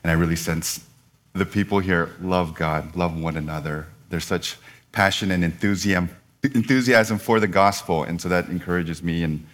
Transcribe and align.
and 0.03 0.11
I 0.11 0.15
really 0.15 0.37
sense 0.37 0.87
the 1.33 1.47
people 1.47 1.79
here 1.79 2.11
love 2.21 2.55
God, 2.55 2.97
love 2.97 3.21
one 3.21 3.37
another. 3.37 3.87
There's 4.09 4.25
such 4.25 4.57
passion 4.93 5.31
and 5.31 5.45
enthusiasm, 5.45 6.11
enthusiasm 6.43 7.19
for 7.19 7.39
the 7.39 7.47
gospel, 7.47 8.03
and 8.03 8.21
so 8.21 8.29
that 8.29 8.49
encourages 8.49 9.03
me. 9.03 9.23
And 9.23 9.47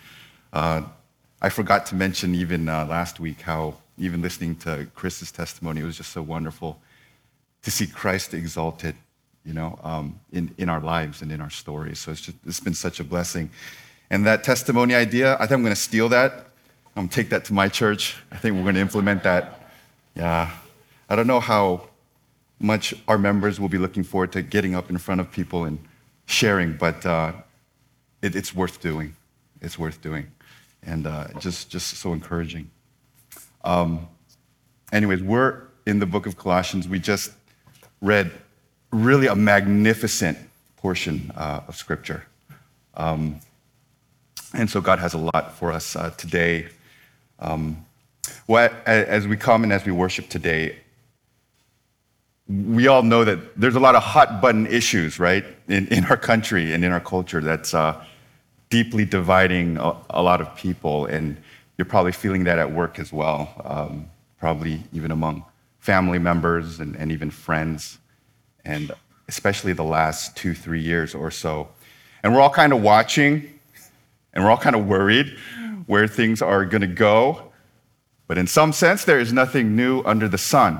uh, 0.52 0.82
I 1.42 1.48
forgot 1.48 1.86
to 1.86 1.94
mention 1.94 2.34
even 2.34 2.68
uh, 2.68 2.86
last 2.86 3.20
week 3.20 3.42
how, 3.42 3.74
even 3.98 4.22
listening 4.22 4.56
to 4.56 4.86
Chris's 4.94 5.32
testimony, 5.32 5.80
it 5.80 5.84
was 5.84 5.96
just 5.96 6.12
so 6.12 6.22
wonderful 6.22 6.80
to 7.62 7.70
see 7.70 7.86
Christ 7.86 8.34
exalted, 8.34 8.94
you 9.44 9.52
know, 9.52 9.78
um, 9.82 10.20
in, 10.32 10.54
in 10.58 10.68
our 10.68 10.80
lives 10.80 11.22
and 11.22 11.32
in 11.32 11.40
our 11.40 11.50
stories. 11.50 11.98
So 11.98 12.12
it's, 12.12 12.20
just, 12.20 12.36
it's 12.46 12.60
been 12.60 12.74
such 12.74 13.00
a 13.00 13.04
blessing. 13.04 13.50
And 14.10 14.26
that 14.26 14.44
testimony 14.44 14.94
idea, 14.94 15.34
I 15.34 15.40
think 15.40 15.52
I'm 15.52 15.62
going 15.62 15.74
to 15.74 15.80
steal 15.80 16.08
that. 16.10 16.32
I'm 16.94 17.02
going 17.02 17.08
to 17.08 17.14
take 17.14 17.30
that 17.30 17.44
to 17.46 17.52
my 17.52 17.68
church. 17.68 18.16
I 18.30 18.36
think 18.36 18.56
we're 18.56 18.62
going 18.62 18.76
to 18.76 18.80
implement 18.80 19.22
that. 19.24 19.70
Yeah. 20.14 20.50
I 21.08 21.16
don't 21.16 21.26
know 21.26 21.40
how 21.40 21.88
much 22.58 22.94
our 23.06 23.18
members 23.18 23.60
will 23.60 23.68
be 23.68 23.78
looking 23.78 24.02
forward 24.02 24.32
to 24.32 24.42
getting 24.42 24.74
up 24.74 24.88
in 24.90 24.98
front 24.98 25.20
of 25.20 25.30
people 25.30 25.64
and 25.64 25.78
sharing, 26.26 26.76
but 26.76 27.04
uh, 27.04 27.32
it, 28.22 28.34
it's 28.34 28.54
worth 28.54 28.80
doing. 28.80 29.14
It's 29.60 29.78
worth 29.78 30.00
doing. 30.00 30.28
And 30.82 31.06
uh, 31.06 31.28
just, 31.38 31.68
just 31.70 31.98
so 31.98 32.12
encouraging. 32.12 32.70
Um, 33.64 34.08
anyways, 34.92 35.22
we're 35.22 35.62
in 35.86 35.98
the 35.98 36.06
book 36.06 36.26
of 36.26 36.38
Colossians. 36.38 36.88
We 36.88 36.98
just 36.98 37.32
read 38.00 38.30
really 38.90 39.26
a 39.26 39.34
magnificent 39.34 40.38
portion 40.76 41.32
uh, 41.36 41.62
of 41.68 41.76
Scripture. 41.76 42.24
Um, 42.94 43.40
and 44.56 44.70
so 44.70 44.80
God 44.80 44.98
has 44.98 45.14
a 45.14 45.18
lot 45.18 45.52
for 45.52 45.70
us 45.70 45.94
uh, 45.96 46.10
today. 46.16 46.68
Um, 47.38 47.84
as 48.48 49.28
we 49.28 49.36
come 49.36 49.62
and 49.62 49.72
as 49.72 49.84
we 49.84 49.92
worship 49.92 50.28
today, 50.28 50.78
we 52.48 52.86
all 52.86 53.02
know 53.02 53.24
that 53.24 53.38
there's 53.60 53.74
a 53.74 53.80
lot 53.80 53.94
of 53.94 54.02
hot 54.02 54.40
button 54.40 54.66
issues, 54.66 55.18
right, 55.18 55.44
in, 55.68 55.86
in 55.88 56.04
our 56.06 56.16
country 56.16 56.72
and 56.72 56.84
in 56.84 56.92
our 56.92 57.00
culture 57.00 57.40
that's 57.40 57.74
uh, 57.74 58.02
deeply 58.70 59.04
dividing 59.04 59.76
a, 59.76 59.96
a, 60.10 60.22
lot 60.22 60.40
of 60.40 60.54
people. 60.56 61.06
And 61.06 61.36
you're 61.76 61.86
probably 61.86 62.12
feeling 62.12 62.44
that 62.44 62.58
at 62.58 62.72
work 62.72 62.98
as 62.98 63.12
well, 63.12 63.50
um, 63.64 64.08
probably 64.38 64.82
even 64.92 65.10
among 65.10 65.44
family 65.80 66.18
members 66.18 66.80
and, 66.80 66.96
and 66.96 67.12
even 67.12 67.30
friends, 67.30 67.98
and 68.64 68.92
especially 69.28 69.72
the 69.72 69.84
last 69.84 70.36
two, 70.36 70.54
three 70.54 70.80
years 70.80 71.14
or 71.14 71.30
so. 71.30 71.68
And 72.22 72.34
we're 72.34 72.40
all 72.40 72.50
kind 72.50 72.72
of 72.72 72.80
watching 72.80 73.55
and 74.36 74.44
we're 74.44 74.50
all 74.50 74.58
kind 74.58 74.76
of 74.76 74.86
worried 74.86 75.36
where 75.86 76.06
things 76.06 76.42
are 76.42 76.66
going 76.66 76.82
to 76.82 76.86
go. 76.86 77.50
But 78.28 78.36
in 78.36 78.46
some 78.46 78.72
sense, 78.72 79.04
there 79.04 79.18
is 79.18 79.32
nothing 79.32 79.74
new 79.74 80.02
under 80.04 80.28
the 80.28 80.36
sun. 80.36 80.78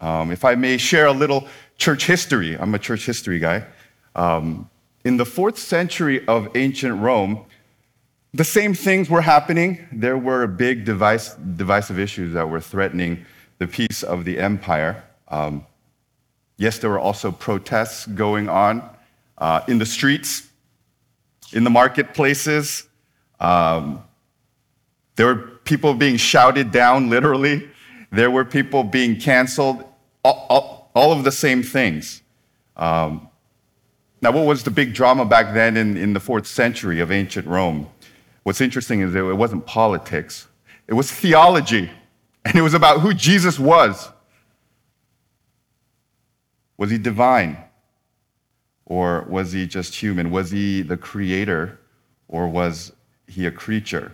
Um, 0.00 0.30
if 0.30 0.44
I 0.44 0.54
may 0.54 0.76
share 0.76 1.06
a 1.06 1.12
little 1.12 1.48
church 1.76 2.06
history, 2.06 2.56
I'm 2.56 2.72
a 2.72 2.78
church 2.78 3.04
history 3.04 3.40
guy. 3.40 3.66
Um, 4.14 4.70
in 5.04 5.16
the 5.16 5.24
fourth 5.26 5.58
century 5.58 6.24
of 6.28 6.48
ancient 6.56 7.00
Rome, 7.00 7.44
the 8.32 8.44
same 8.44 8.74
things 8.74 9.10
were 9.10 9.22
happening. 9.22 9.86
There 9.90 10.16
were 10.16 10.46
big 10.46 10.84
device, 10.84 11.34
divisive 11.34 11.98
issues 11.98 12.32
that 12.34 12.48
were 12.48 12.60
threatening 12.60 13.26
the 13.58 13.66
peace 13.66 14.04
of 14.04 14.24
the 14.24 14.38
empire. 14.38 15.02
Um, 15.28 15.66
yes, 16.58 16.78
there 16.78 16.90
were 16.90 17.00
also 17.00 17.32
protests 17.32 18.06
going 18.06 18.48
on 18.48 18.88
uh, 19.38 19.62
in 19.66 19.78
the 19.78 19.86
streets 19.86 20.48
in 21.54 21.64
the 21.64 21.70
marketplaces. 21.70 22.86
Um, 23.40 24.02
there 25.16 25.26
were 25.26 25.36
people 25.64 25.94
being 25.94 26.16
shouted 26.16 26.70
down, 26.70 27.08
literally. 27.08 27.68
There 28.10 28.30
were 28.30 28.44
people 28.44 28.84
being 28.84 29.18
canceled, 29.18 29.84
all, 30.24 30.46
all, 30.50 30.90
all 30.94 31.12
of 31.12 31.24
the 31.24 31.32
same 31.32 31.62
things. 31.62 32.22
Um, 32.76 33.28
now, 34.20 34.32
what 34.32 34.46
was 34.46 34.64
the 34.64 34.70
big 34.70 34.94
drama 34.94 35.24
back 35.24 35.54
then 35.54 35.76
in, 35.76 35.96
in 35.96 36.12
the 36.12 36.20
fourth 36.20 36.46
century 36.46 37.00
of 37.00 37.12
ancient 37.12 37.46
Rome? 37.46 37.88
What's 38.42 38.60
interesting 38.60 39.00
is 39.00 39.14
it 39.14 39.22
wasn't 39.22 39.64
politics, 39.66 40.48
it 40.86 40.94
was 40.94 41.10
theology, 41.10 41.90
and 42.44 42.56
it 42.56 42.62
was 42.62 42.74
about 42.74 43.00
who 43.00 43.14
Jesus 43.14 43.58
was. 43.58 44.10
Was 46.76 46.90
he 46.90 46.98
divine? 46.98 47.63
Or 48.86 49.22
was 49.28 49.52
he 49.52 49.66
just 49.66 49.94
human? 49.94 50.30
Was 50.30 50.50
he 50.50 50.82
the 50.82 50.96
creator 50.96 51.78
or 52.28 52.48
was 52.48 52.92
he 53.26 53.46
a 53.46 53.50
creature? 53.50 54.12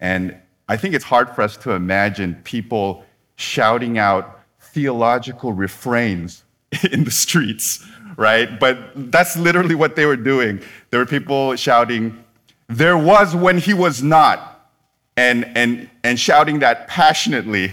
And 0.00 0.36
I 0.68 0.76
think 0.76 0.94
it's 0.94 1.04
hard 1.04 1.30
for 1.30 1.42
us 1.42 1.56
to 1.58 1.72
imagine 1.72 2.40
people 2.44 3.04
shouting 3.36 3.98
out 3.98 4.40
theological 4.60 5.52
refrains 5.52 6.44
in 6.92 7.04
the 7.04 7.10
streets, 7.10 7.84
right? 8.16 8.58
But 8.58 9.12
that's 9.12 9.36
literally 9.36 9.74
what 9.74 9.96
they 9.96 10.06
were 10.06 10.16
doing. 10.16 10.60
There 10.90 11.00
were 11.00 11.06
people 11.06 11.54
shouting, 11.56 12.22
There 12.68 12.98
was 12.98 13.34
when 13.34 13.58
he 13.58 13.74
was 13.74 14.02
not, 14.02 14.70
and, 15.16 15.44
and, 15.56 15.88
and 16.02 16.18
shouting 16.18 16.58
that 16.60 16.88
passionately. 16.88 17.72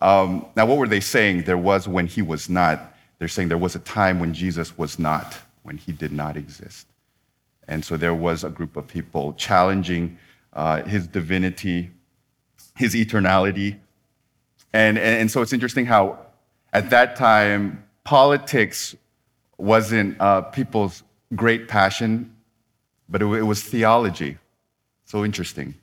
Um, 0.00 0.46
now, 0.54 0.66
what 0.66 0.78
were 0.78 0.88
they 0.88 1.00
saying? 1.00 1.44
There 1.44 1.58
was 1.58 1.88
when 1.88 2.06
he 2.06 2.22
was 2.22 2.48
not. 2.48 2.93
They're 3.24 3.30
saying 3.30 3.48
there 3.48 3.56
was 3.56 3.74
a 3.74 3.78
time 3.78 4.20
when 4.20 4.34
Jesus 4.34 4.76
was 4.76 4.98
not, 4.98 5.38
when 5.62 5.78
he 5.78 5.92
did 5.92 6.12
not 6.12 6.36
exist. 6.36 6.86
And 7.66 7.82
so 7.82 7.96
there 7.96 8.14
was 8.14 8.44
a 8.44 8.50
group 8.50 8.76
of 8.76 8.86
people 8.86 9.32
challenging 9.32 10.18
uh, 10.52 10.82
his 10.82 11.06
divinity, 11.06 11.90
his 12.76 12.94
eternality. 12.94 13.78
And, 14.74 14.98
and, 14.98 15.20
and, 15.22 15.30
so 15.30 15.40
it's 15.40 15.54
interesting 15.54 15.86
how 15.86 16.18
at 16.74 16.90
that 16.90 17.16
time, 17.16 17.82
politics 18.04 18.94
wasn't 19.56 20.20
uh, 20.20 20.42
people's 20.42 21.02
great 21.34 21.66
passion, 21.66 22.30
but 23.08 23.22
it, 23.22 23.24
it, 23.24 23.44
was 23.44 23.62
theology. 23.62 24.36
So 25.06 25.24
interesting. 25.24 25.74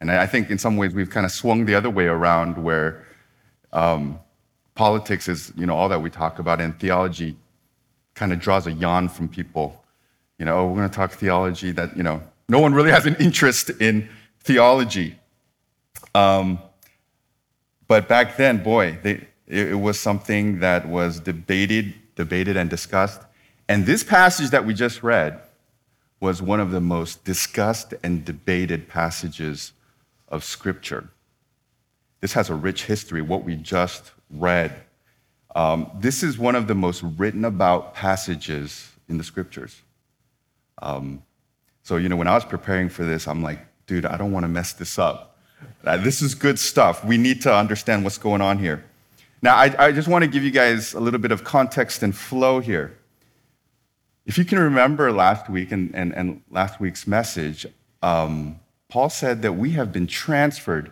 And 0.00 0.10
I 0.10 0.24
think 0.24 0.48
in 0.48 0.56
some 0.56 0.78
ways 0.78 0.94
we've 0.94 1.10
kind 1.10 1.26
of 1.26 1.32
swung 1.32 1.66
the 1.66 1.74
other 1.74 1.90
way 1.90 2.06
around 2.06 2.56
where 2.56 3.04
um, 3.70 4.18
politics 4.80 5.28
is, 5.28 5.52
you 5.58 5.66
know, 5.66 5.76
all 5.76 5.90
that 5.90 6.00
we 6.00 6.08
talk 6.08 6.38
about, 6.38 6.58
and 6.58 6.72
theology 6.80 7.36
kind 8.14 8.32
of 8.32 8.40
draws 8.40 8.66
a 8.66 8.72
yawn 8.72 9.10
from 9.10 9.28
people. 9.28 9.84
You 10.38 10.46
know, 10.46 10.60
oh, 10.60 10.68
we're 10.68 10.76
going 10.76 10.88
to 10.88 10.96
talk 10.96 11.10
theology 11.12 11.70
that, 11.72 11.94
you 11.98 12.02
know, 12.02 12.22
no 12.48 12.60
one 12.60 12.72
really 12.72 12.90
has 12.90 13.04
an 13.04 13.14
interest 13.16 13.68
in 13.78 14.08
theology. 14.42 15.18
Um, 16.14 16.60
but 17.88 18.08
back 18.08 18.38
then, 18.38 18.62
boy, 18.62 18.98
they, 19.02 19.16
it, 19.46 19.72
it 19.72 19.74
was 19.74 20.00
something 20.00 20.60
that 20.60 20.88
was 20.88 21.20
debated, 21.20 21.92
debated 22.16 22.56
and 22.56 22.70
discussed. 22.70 23.20
And 23.68 23.84
this 23.84 24.02
passage 24.02 24.48
that 24.48 24.64
we 24.64 24.72
just 24.72 25.02
read 25.02 25.38
was 26.20 26.40
one 26.40 26.58
of 26.58 26.70
the 26.70 26.80
most 26.80 27.22
discussed 27.22 27.92
and 28.02 28.24
debated 28.24 28.88
passages 28.88 29.74
of 30.28 30.42
Scripture. 30.42 31.10
This 32.22 32.32
has 32.32 32.48
a 32.48 32.54
rich 32.54 32.84
history, 32.84 33.20
what 33.20 33.44
we 33.44 33.56
just 33.56 34.12
read. 34.30 34.72
Um, 35.54 35.90
this 35.98 36.22
is 36.22 36.38
one 36.38 36.54
of 36.54 36.66
the 36.66 36.74
most 36.74 37.02
written 37.02 37.44
about 37.44 37.94
passages 37.94 38.90
in 39.08 39.18
the 39.18 39.24
scriptures. 39.24 39.82
Um, 40.80 41.22
so, 41.82 41.96
you 41.96 42.08
know, 42.08 42.16
when 42.16 42.28
I 42.28 42.34
was 42.34 42.44
preparing 42.44 42.88
for 42.88 43.04
this, 43.04 43.26
I'm 43.26 43.42
like, 43.42 43.58
dude, 43.86 44.06
I 44.06 44.16
don't 44.16 44.32
want 44.32 44.44
to 44.44 44.48
mess 44.48 44.72
this 44.72 44.98
up. 44.98 45.38
Uh, 45.84 45.96
this 45.96 46.22
is 46.22 46.34
good 46.34 46.58
stuff. 46.58 47.04
We 47.04 47.18
need 47.18 47.42
to 47.42 47.54
understand 47.54 48.04
what's 48.04 48.18
going 48.18 48.40
on 48.40 48.58
here. 48.58 48.84
Now, 49.42 49.56
I, 49.56 49.86
I 49.86 49.92
just 49.92 50.08
want 50.08 50.22
to 50.22 50.30
give 50.30 50.44
you 50.44 50.50
guys 50.50 50.94
a 50.94 51.00
little 51.00 51.20
bit 51.20 51.32
of 51.32 51.44
context 51.44 52.02
and 52.02 52.14
flow 52.14 52.60
here. 52.60 52.96
If 54.26 54.38
you 54.38 54.44
can 54.44 54.58
remember 54.58 55.10
last 55.10 55.48
week 55.50 55.72
and, 55.72 55.94
and, 55.94 56.14
and 56.14 56.42
last 56.50 56.78
week's 56.78 57.06
message, 57.06 57.66
um, 58.02 58.60
Paul 58.88 59.08
said 59.10 59.42
that 59.42 59.54
we 59.54 59.70
have 59.70 59.92
been 59.92 60.06
transferred 60.06 60.90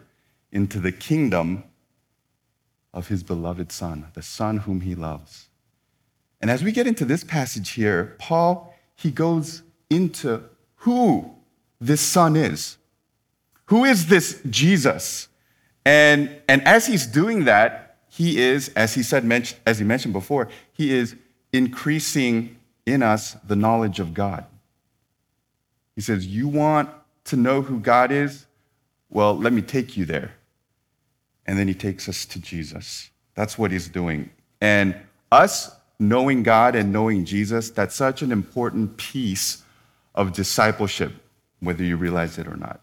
into 0.50 0.80
the 0.80 0.92
kingdom 0.92 1.64
of 2.92 3.08
his 3.08 3.22
beloved 3.22 3.70
Son, 3.70 4.06
the 4.14 4.22
Son 4.22 4.58
whom 4.58 4.82
he 4.82 4.94
loves. 4.94 5.48
And 6.40 6.50
as 6.50 6.62
we 6.62 6.72
get 6.72 6.86
into 6.86 7.04
this 7.04 7.24
passage 7.24 7.70
here, 7.70 8.16
Paul, 8.18 8.74
he 8.94 9.10
goes 9.10 9.62
into 9.90 10.42
who 10.76 11.30
this 11.80 12.00
Son 12.00 12.36
is. 12.36 12.76
Who 13.66 13.84
is 13.84 14.06
this 14.06 14.40
Jesus? 14.48 15.28
And, 15.84 16.30
and 16.48 16.66
as 16.66 16.86
he's 16.86 17.06
doing 17.06 17.44
that, 17.44 17.96
he 18.08 18.40
is, 18.40 18.68
as 18.70 18.94
he 18.94 19.02
said, 19.02 19.24
as 19.66 19.78
he 19.78 19.84
mentioned 19.84 20.14
before, 20.14 20.48
he 20.72 20.92
is 20.92 21.14
increasing 21.52 22.56
in 22.86 23.02
us 23.02 23.34
the 23.46 23.56
knowledge 23.56 24.00
of 24.00 24.14
God. 24.14 24.44
He 25.94 26.00
says, 26.00 26.26
You 26.26 26.48
want 26.48 26.88
to 27.24 27.36
know 27.36 27.62
who 27.62 27.80
God 27.80 28.10
is? 28.10 28.46
Well, 29.10 29.36
let 29.36 29.52
me 29.52 29.62
take 29.62 29.96
you 29.96 30.04
there. 30.04 30.32
And 31.48 31.58
then 31.58 31.66
he 31.66 31.72
takes 31.72 32.10
us 32.10 32.26
to 32.26 32.38
Jesus. 32.38 33.08
That's 33.34 33.56
what 33.56 33.70
he's 33.70 33.88
doing. 33.88 34.28
And 34.60 34.94
us 35.32 35.74
knowing 35.98 36.42
God 36.42 36.76
and 36.76 36.92
knowing 36.92 37.24
Jesus, 37.24 37.70
that's 37.70 37.94
such 37.94 38.20
an 38.20 38.30
important 38.30 38.98
piece 38.98 39.62
of 40.14 40.34
discipleship, 40.34 41.12
whether 41.60 41.82
you 41.82 41.96
realize 41.96 42.36
it 42.36 42.46
or 42.46 42.56
not. 42.56 42.82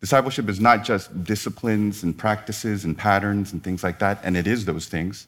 Discipleship 0.00 0.48
is 0.48 0.60
not 0.60 0.84
just 0.84 1.24
disciplines 1.24 2.04
and 2.04 2.16
practices 2.16 2.84
and 2.84 2.96
patterns 2.96 3.52
and 3.52 3.62
things 3.62 3.82
like 3.82 3.98
that, 3.98 4.20
and 4.22 4.36
it 4.36 4.46
is 4.46 4.64
those 4.64 4.86
things, 4.86 5.26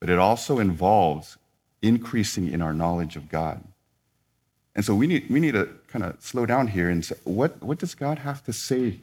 but 0.00 0.08
it 0.08 0.18
also 0.18 0.58
involves 0.58 1.36
increasing 1.82 2.50
in 2.50 2.62
our 2.62 2.72
knowledge 2.72 3.14
of 3.14 3.28
God. 3.28 3.62
And 4.74 4.86
so 4.86 4.94
we 4.94 5.06
need, 5.06 5.28
we 5.28 5.40
need 5.40 5.52
to 5.52 5.68
kind 5.88 6.04
of 6.04 6.16
slow 6.18 6.46
down 6.46 6.68
here 6.68 6.88
and 6.88 7.04
say, 7.04 7.16
what, 7.24 7.62
what 7.62 7.78
does 7.78 7.94
God 7.94 8.20
have 8.20 8.42
to 8.44 8.54
say 8.54 9.00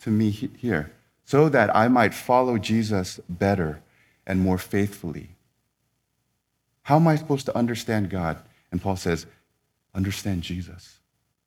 to 0.00 0.10
me 0.10 0.30
here 0.30 0.90
so 1.24 1.48
that 1.48 1.74
I 1.74 1.88
might 1.88 2.14
follow 2.14 2.58
Jesus 2.58 3.20
better 3.28 3.82
and 4.26 4.40
more 4.40 4.58
faithfully? 4.58 5.30
How 6.82 6.96
am 6.96 7.08
I 7.08 7.16
supposed 7.16 7.46
to 7.46 7.56
understand 7.56 8.10
God? 8.10 8.38
And 8.70 8.80
Paul 8.80 8.96
says, 8.96 9.26
understand 9.94 10.42
Jesus, 10.42 10.98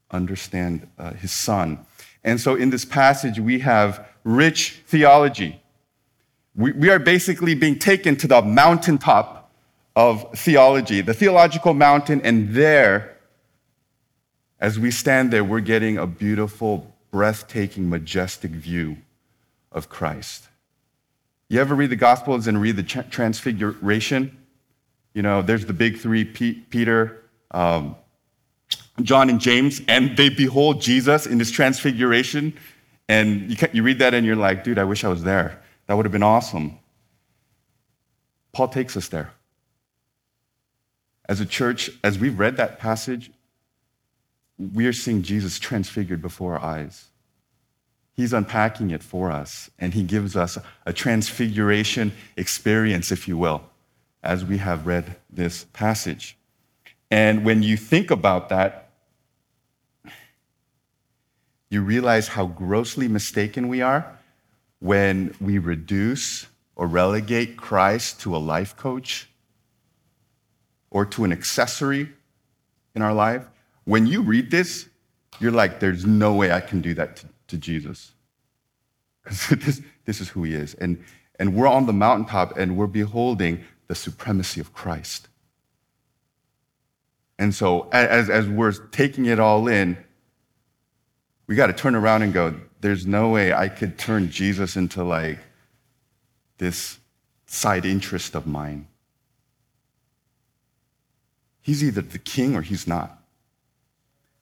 understand 0.09 0.87
uh, 0.97 1.13
his 1.13 1.31
son. 1.31 1.85
And 2.23 2.41
so 2.41 2.55
in 2.55 2.71
this 2.71 2.85
passage, 2.85 3.39
we 3.39 3.59
have 3.59 4.07
rich 4.23 4.81
theology. 4.87 5.61
We, 6.55 6.71
we 6.71 6.89
are 6.89 6.99
basically 6.99 7.53
being 7.53 7.77
taken 7.77 8.15
to 8.17 8.27
the 8.27 8.41
mountaintop 8.41 9.51
of 9.95 10.37
theology, 10.37 11.01
the 11.01 11.13
theological 11.13 11.73
mountain, 11.73 12.21
and 12.21 12.53
there, 12.53 13.17
as 14.59 14.79
we 14.79 14.89
stand 14.89 15.31
there, 15.31 15.43
we're 15.43 15.59
getting 15.59 15.97
a 15.97 16.07
beautiful, 16.07 16.95
breathtaking, 17.11 17.89
majestic 17.89 18.51
view 18.51 18.97
of 19.71 19.89
Christ. 19.89 20.47
You 21.49 21.61
ever 21.61 21.75
read 21.75 21.89
the 21.89 21.95
Gospels 21.95 22.47
and 22.47 22.61
read 22.61 22.75
the 22.75 22.83
Transfiguration? 22.83 24.37
You 25.13 25.21
know, 25.21 25.41
there's 25.41 25.65
the 25.65 25.73
big 25.73 25.97
three 25.97 26.25
Peter, 26.25 27.23
um, 27.51 27.95
John, 29.01 29.29
and 29.29 29.39
James, 29.39 29.81
and 29.87 30.17
they 30.17 30.29
behold 30.29 30.81
Jesus 30.81 31.25
in 31.25 31.37
this 31.37 31.51
transfiguration. 31.51 32.53
And 33.07 33.49
you, 33.49 33.67
you 33.71 33.83
read 33.83 33.99
that 33.99 34.13
and 34.13 34.25
you're 34.25 34.35
like, 34.35 34.63
dude, 34.63 34.77
I 34.77 34.83
wish 34.83 35.03
I 35.03 35.07
was 35.07 35.23
there. 35.23 35.61
That 35.87 35.95
would 35.95 36.05
have 36.05 36.11
been 36.11 36.23
awesome. 36.23 36.79
Paul 38.51 38.67
takes 38.67 38.97
us 38.97 39.07
there. 39.07 39.31
As 41.29 41.39
a 41.39 41.45
church, 41.45 41.89
as 42.03 42.19
we've 42.19 42.37
read 42.37 42.57
that 42.57 42.79
passage, 42.79 43.31
we 44.57 44.85
are 44.87 44.93
seeing 44.93 45.21
Jesus 45.21 45.59
transfigured 45.59 46.21
before 46.21 46.57
our 46.57 46.63
eyes. 46.63 47.05
He's 48.17 48.33
unpacking 48.33 48.89
it 48.89 49.03
for 49.03 49.31
us, 49.31 49.69
and 49.77 49.93
he 49.93 50.01
gives 50.01 50.35
us 50.35 50.57
a 50.87 50.91
transfiguration 50.91 52.11
experience, 52.35 53.11
if 53.11 53.27
you 53.27 53.37
will 53.37 53.61
as 54.23 54.43
we 54.43 54.57
have 54.57 54.87
read 54.87 55.15
this 55.29 55.65
passage. 55.71 56.35
And 57.11 57.45
when 57.45 57.61
you 57.61 57.77
think 57.77 58.09
about 58.09 58.49
that, 58.49 58.89
you 61.69 61.81
realize 61.81 62.29
how 62.29 62.47
grossly 62.47 63.07
mistaken 63.07 63.67
we 63.67 63.81
are 63.81 64.17
when 64.79 65.35
we 65.39 65.59
reduce 65.59 66.47
or 66.75 66.87
relegate 66.87 67.55
Christ 67.55 68.19
to 68.21 68.35
a 68.35 68.39
life 68.39 68.75
coach 68.75 69.29
or 70.89 71.05
to 71.05 71.23
an 71.23 71.31
accessory 71.31 72.09
in 72.95 73.01
our 73.03 73.13
life. 73.13 73.45
When 73.83 74.07
you 74.07 74.23
read 74.23 74.49
this, 74.49 74.89
you're 75.39 75.51
like, 75.51 75.79
there's 75.79 76.05
no 76.05 76.33
way 76.33 76.51
I 76.51 76.61
can 76.61 76.81
do 76.81 76.95
that 76.95 77.23
to, 77.47 77.57
Jesus. 77.57 78.11
Because 79.23 79.47
this, 79.65 79.81
this 80.05 80.21
is 80.21 80.29
who 80.29 80.43
he 80.43 80.53
is. 80.53 80.73
And, 80.75 81.03
and 81.39 81.55
we're 81.55 81.67
on 81.67 81.85
the 81.85 81.93
mountaintop 81.93 82.57
and 82.57 82.77
we're 82.77 82.87
beholding 82.87 83.63
the 83.87 83.95
supremacy 83.95 84.59
of 84.59 84.73
Christ. 84.73 85.27
And 87.39 87.53
so, 87.53 87.87
as, 87.91 88.29
as 88.29 88.47
we're 88.47 88.71
taking 88.71 89.25
it 89.25 89.39
all 89.39 89.67
in, 89.67 89.97
we 91.45 91.55
got 91.55 91.67
to 91.67 91.73
turn 91.73 91.95
around 91.95 92.23
and 92.23 92.33
go, 92.33 92.55
there's 92.81 93.05
no 93.05 93.29
way 93.29 93.53
I 93.53 93.69
could 93.69 93.97
turn 93.97 94.29
Jesus 94.29 94.75
into 94.75 95.03
like 95.03 95.39
this 96.57 96.99
side 97.45 97.85
interest 97.85 98.35
of 98.35 98.45
mine. 98.45 98.87
He's 101.61 101.83
either 101.83 102.01
the 102.01 102.19
king 102.19 102.55
or 102.55 102.61
he's 102.61 102.87
not. 102.87 103.21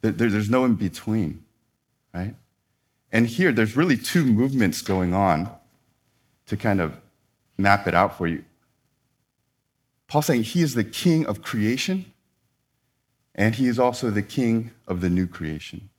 there's 0.01 0.49
no 0.49 0.65
in 0.65 0.75
between, 0.75 1.43
right? 2.13 2.35
And 3.15 3.27
here, 3.27 3.53
there's 3.53 3.77
really 3.77 3.95
two 3.95 4.25
movements 4.25 4.81
going 4.81 5.13
on 5.13 5.49
to 6.47 6.57
kind 6.57 6.81
of 6.81 6.99
map 7.57 7.87
it 7.87 7.93
out 7.93 8.17
for 8.17 8.27
you. 8.27 8.43
Paul's 10.09 10.25
saying 10.25 10.43
he 10.43 10.61
is 10.61 10.73
the 10.73 10.83
king 10.83 11.25
of 11.25 11.41
creation, 11.41 12.11
and 13.33 13.55
he 13.55 13.67
is 13.67 13.79
also 13.79 14.09
the 14.09 14.21
king 14.21 14.71
of 14.85 14.99
the 14.99 15.09
new 15.09 15.27
creation. 15.27 15.89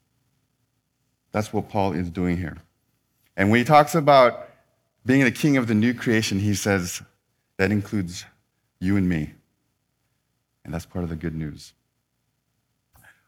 That's 1.32 1.54
what 1.54 1.70
Paul 1.70 1.92
is 1.92 2.10
doing 2.10 2.36
here. 2.36 2.58
And 3.34 3.50
when 3.50 3.60
he 3.60 3.64
talks 3.64 3.94
about 3.94 4.50
being 5.06 5.24
the 5.24 5.30
king 5.30 5.56
of 5.56 5.68
the 5.68 5.74
new 5.74 5.94
creation, 5.94 6.40
he 6.40 6.52
says 6.52 7.00
that 7.56 7.72
includes 7.72 8.26
you 8.78 8.98
and 8.98 9.08
me. 9.08 9.32
And 10.66 10.74
that's 10.74 10.84
part 10.84 11.02
of 11.02 11.08
the 11.08 11.16
good 11.16 11.34
news. 11.34 11.72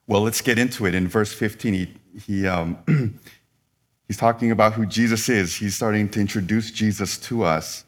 Well, 0.07 0.21
let's 0.21 0.43
get 0.43 0.59
into 0.59 0.85
it. 0.85 0.95
In 0.95 1.09
verse 1.09 1.33
15, 1.33 1.73
he, 1.73 1.95
he, 2.27 2.47
um, 2.47 2.79
he's 4.09 4.17
talking 4.17 4.51
about 4.51 4.73
who 4.73 4.87
Jesus 4.87 5.29
is. 5.29 5.55
He's 5.55 5.77
starting 5.77 6.09
to 6.11 6.21
introduce 6.21 6.73
Jesus 6.73 7.17
to 7.19 7.45
us. 7.45 7.85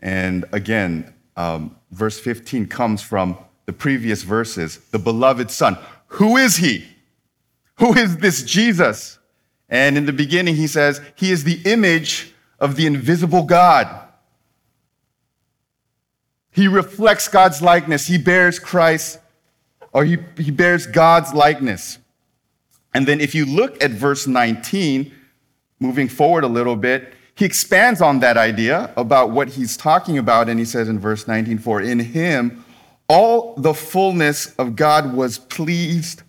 And 0.00 0.44
again, 0.50 1.14
um, 1.36 1.76
verse 1.92 2.18
15 2.18 2.66
comes 2.66 3.02
from 3.02 3.38
the 3.66 3.72
previous 3.72 4.24
verses 4.24 4.78
the 4.90 4.98
beloved 4.98 5.50
Son. 5.50 5.78
Who 6.08 6.36
is 6.36 6.56
he? 6.56 6.84
Who 7.76 7.94
is 7.94 8.16
this 8.16 8.42
Jesus? 8.42 9.18
And 9.68 9.96
in 9.96 10.06
the 10.06 10.12
beginning, 10.12 10.56
he 10.56 10.66
says, 10.66 11.00
He 11.14 11.30
is 11.30 11.44
the 11.44 11.60
image 11.64 12.34
of 12.58 12.76
the 12.76 12.86
invisible 12.86 13.44
God. 13.44 13.88
He 16.50 16.66
reflects 16.66 17.28
God's 17.28 17.62
likeness. 17.62 18.06
He 18.06 18.18
bears 18.18 18.58
Christ, 18.58 19.20
or 19.92 20.04
he, 20.04 20.18
he 20.36 20.50
bears 20.50 20.86
God's 20.86 21.32
likeness. 21.32 21.98
And 22.92 23.06
then 23.06 23.20
if 23.20 23.34
you 23.34 23.46
look 23.46 23.82
at 23.82 23.92
verse 23.92 24.26
19, 24.26 25.12
moving 25.80 26.08
forward 26.08 26.44
a 26.44 26.48
little 26.48 26.76
bit, 26.76 27.14
he 27.34 27.44
expands 27.46 28.02
on 28.02 28.20
that 28.20 28.36
idea 28.36 28.92
about 28.96 29.30
what 29.30 29.48
he's 29.48 29.76
talking 29.76 30.18
about, 30.18 30.48
and 30.48 30.58
he 30.58 30.66
says 30.66 30.88
in 30.88 30.98
verse 30.98 31.26
19, 31.26 31.58
For 31.58 31.80
in 31.80 31.98
him 31.98 32.64
all 33.08 33.54
the 33.56 33.74
fullness 33.74 34.54
of 34.56 34.76
God 34.76 35.14
was 35.14 35.38
pleased 35.38 36.22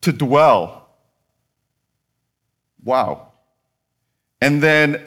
to 0.00 0.12
dwell. 0.12 0.88
Wow. 2.82 3.32
And 4.40 4.62
then, 4.62 5.06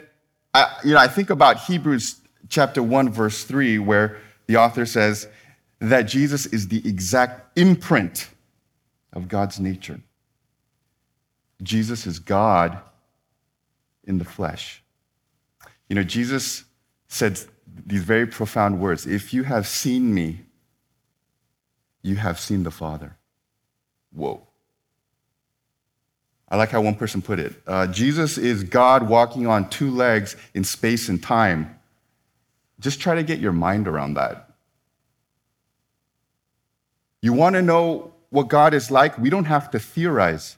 I, 0.54 0.76
you 0.84 0.92
know, 0.92 0.98
I 0.98 1.08
think 1.08 1.30
about 1.30 1.58
Hebrews 1.64 2.20
chapter 2.48 2.82
1, 2.82 3.10
verse 3.10 3.44
3, 3.44 3.78
where 3.78 4.18
the 4.46 4.56
author 4.56 4.86
says 4.86 5.28
that 5.80 6.02
Jesus 6.02 6.46
is 6.46 6.68
the 6.68 6.86
exact 6.88 7.58
imprint 7.58 8.28
of 9.12 9.28
God's 9.28 9.58
nature. 9.58 10.00
Jesus 11.62 12.06
is 12.06 12.18
God 12.18 12.78
in 14.04 14.18
the 14.18 14.24
flesh. 14.24 14.82
You 15.88 15.96
know, 15.96 16.02
Jesus 16.02 16.64
said 17.08 17.40
these 17.86 18.02
very 18.02 18.26
profound 18.26 18.80
words 18.80 19.06
If 19.06 19.34
you 19.34 19.44
have 19.44 19.66
seen 19.66 20.14
me, 20.14 20.40
you 22.02 22.16
have 22.16 22.38
seen 22.38 22.62
the 22.62 22.70
Father. 22.70 23.16
Whoa. 24.12 24.46
I 26.48 26.56
like 26.56 26.70
how 26.70 26.80
one 26.80 26.96
person 26.96 27.22
put 27.22 27.38
it 27.38 27.54
uh, 27.66 27.86
Jesus 27.86 28.36
is 28.36 28.64
God 28.64 29.08
walking 29.08 29.46
on 29.46 29.68
two 29.70 29.90
legs 29.90 30.36
in 30.54 30.64
space 30.64 31.08
and 31.08 31.22
time. 31.22 31.76
Just 32.80 33.00
try 33.00 33.14
to 33.14 33.22
get 33.22 33.38
your 33.40 33.52
mind 33.52 33.86
around 33.86 34.14
that. 34.14 34.50
You 37.20 37.34
want 37.34 37.54
to 37.54 37.62
know 37.62 38.14
what 38.30 38.48
God 38.48 38.72
is 38.72 38.90
like? 38.90 39.18
We 39.18 39.28
don't 39.28 39.44
have 39.44 39.70
to 39.72 39.78
theorize. 39.78 40.56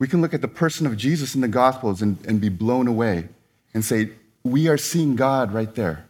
We 0.00 0.08
can 0.08 0.20
look 0.20 0.34
at 0.34 0.40
the 0.40 0.48
person 0.48 0.86
of 0.86 0.96
Jesus 0.96 1.36
in 1.36 1.42
the 1.42 1.48
Gospels 1.48 2.02
and, 2.02 2.18
and 2.26 2.40
be 2.40 2.48
blown 2.48 2.88
away 2.88 3.28
and 3.72 3.84
say, 3.84 4.10
We 4.42 4.66
are 4.66 4.76
seeing 4.76 5.14
God 5.14 5.52
right 5.52 5.72
there. 5.76 6.08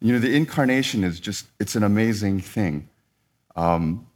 You 0.00 0.14
know, 0.14 0.18
the 0.18 0.34
incarnation 0.34 1.04
is 1.04 1.20
just, 1.20 1.46
it's 1.60 1.76
an 1.76 1.84
amazing 1.84 2.40
thing. 2.40 2.88
Um, 3.54 4.06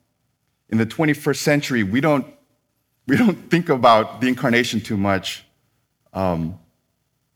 in 0.70 0.78
the 0.78 0.86
21st 0.86 1.36
century, 1.36 1.82
we 1.82 2.00
don't 2.00 2.26
we 3.06 3.18
don't 3.18 3.50
think 3.50 3.68
about 3.68 4.22
the 4.22 4.28
incarnation 4.28 4.80
too 4.80 4.96
much. 4.96 5.44
Um, 6.14 6.58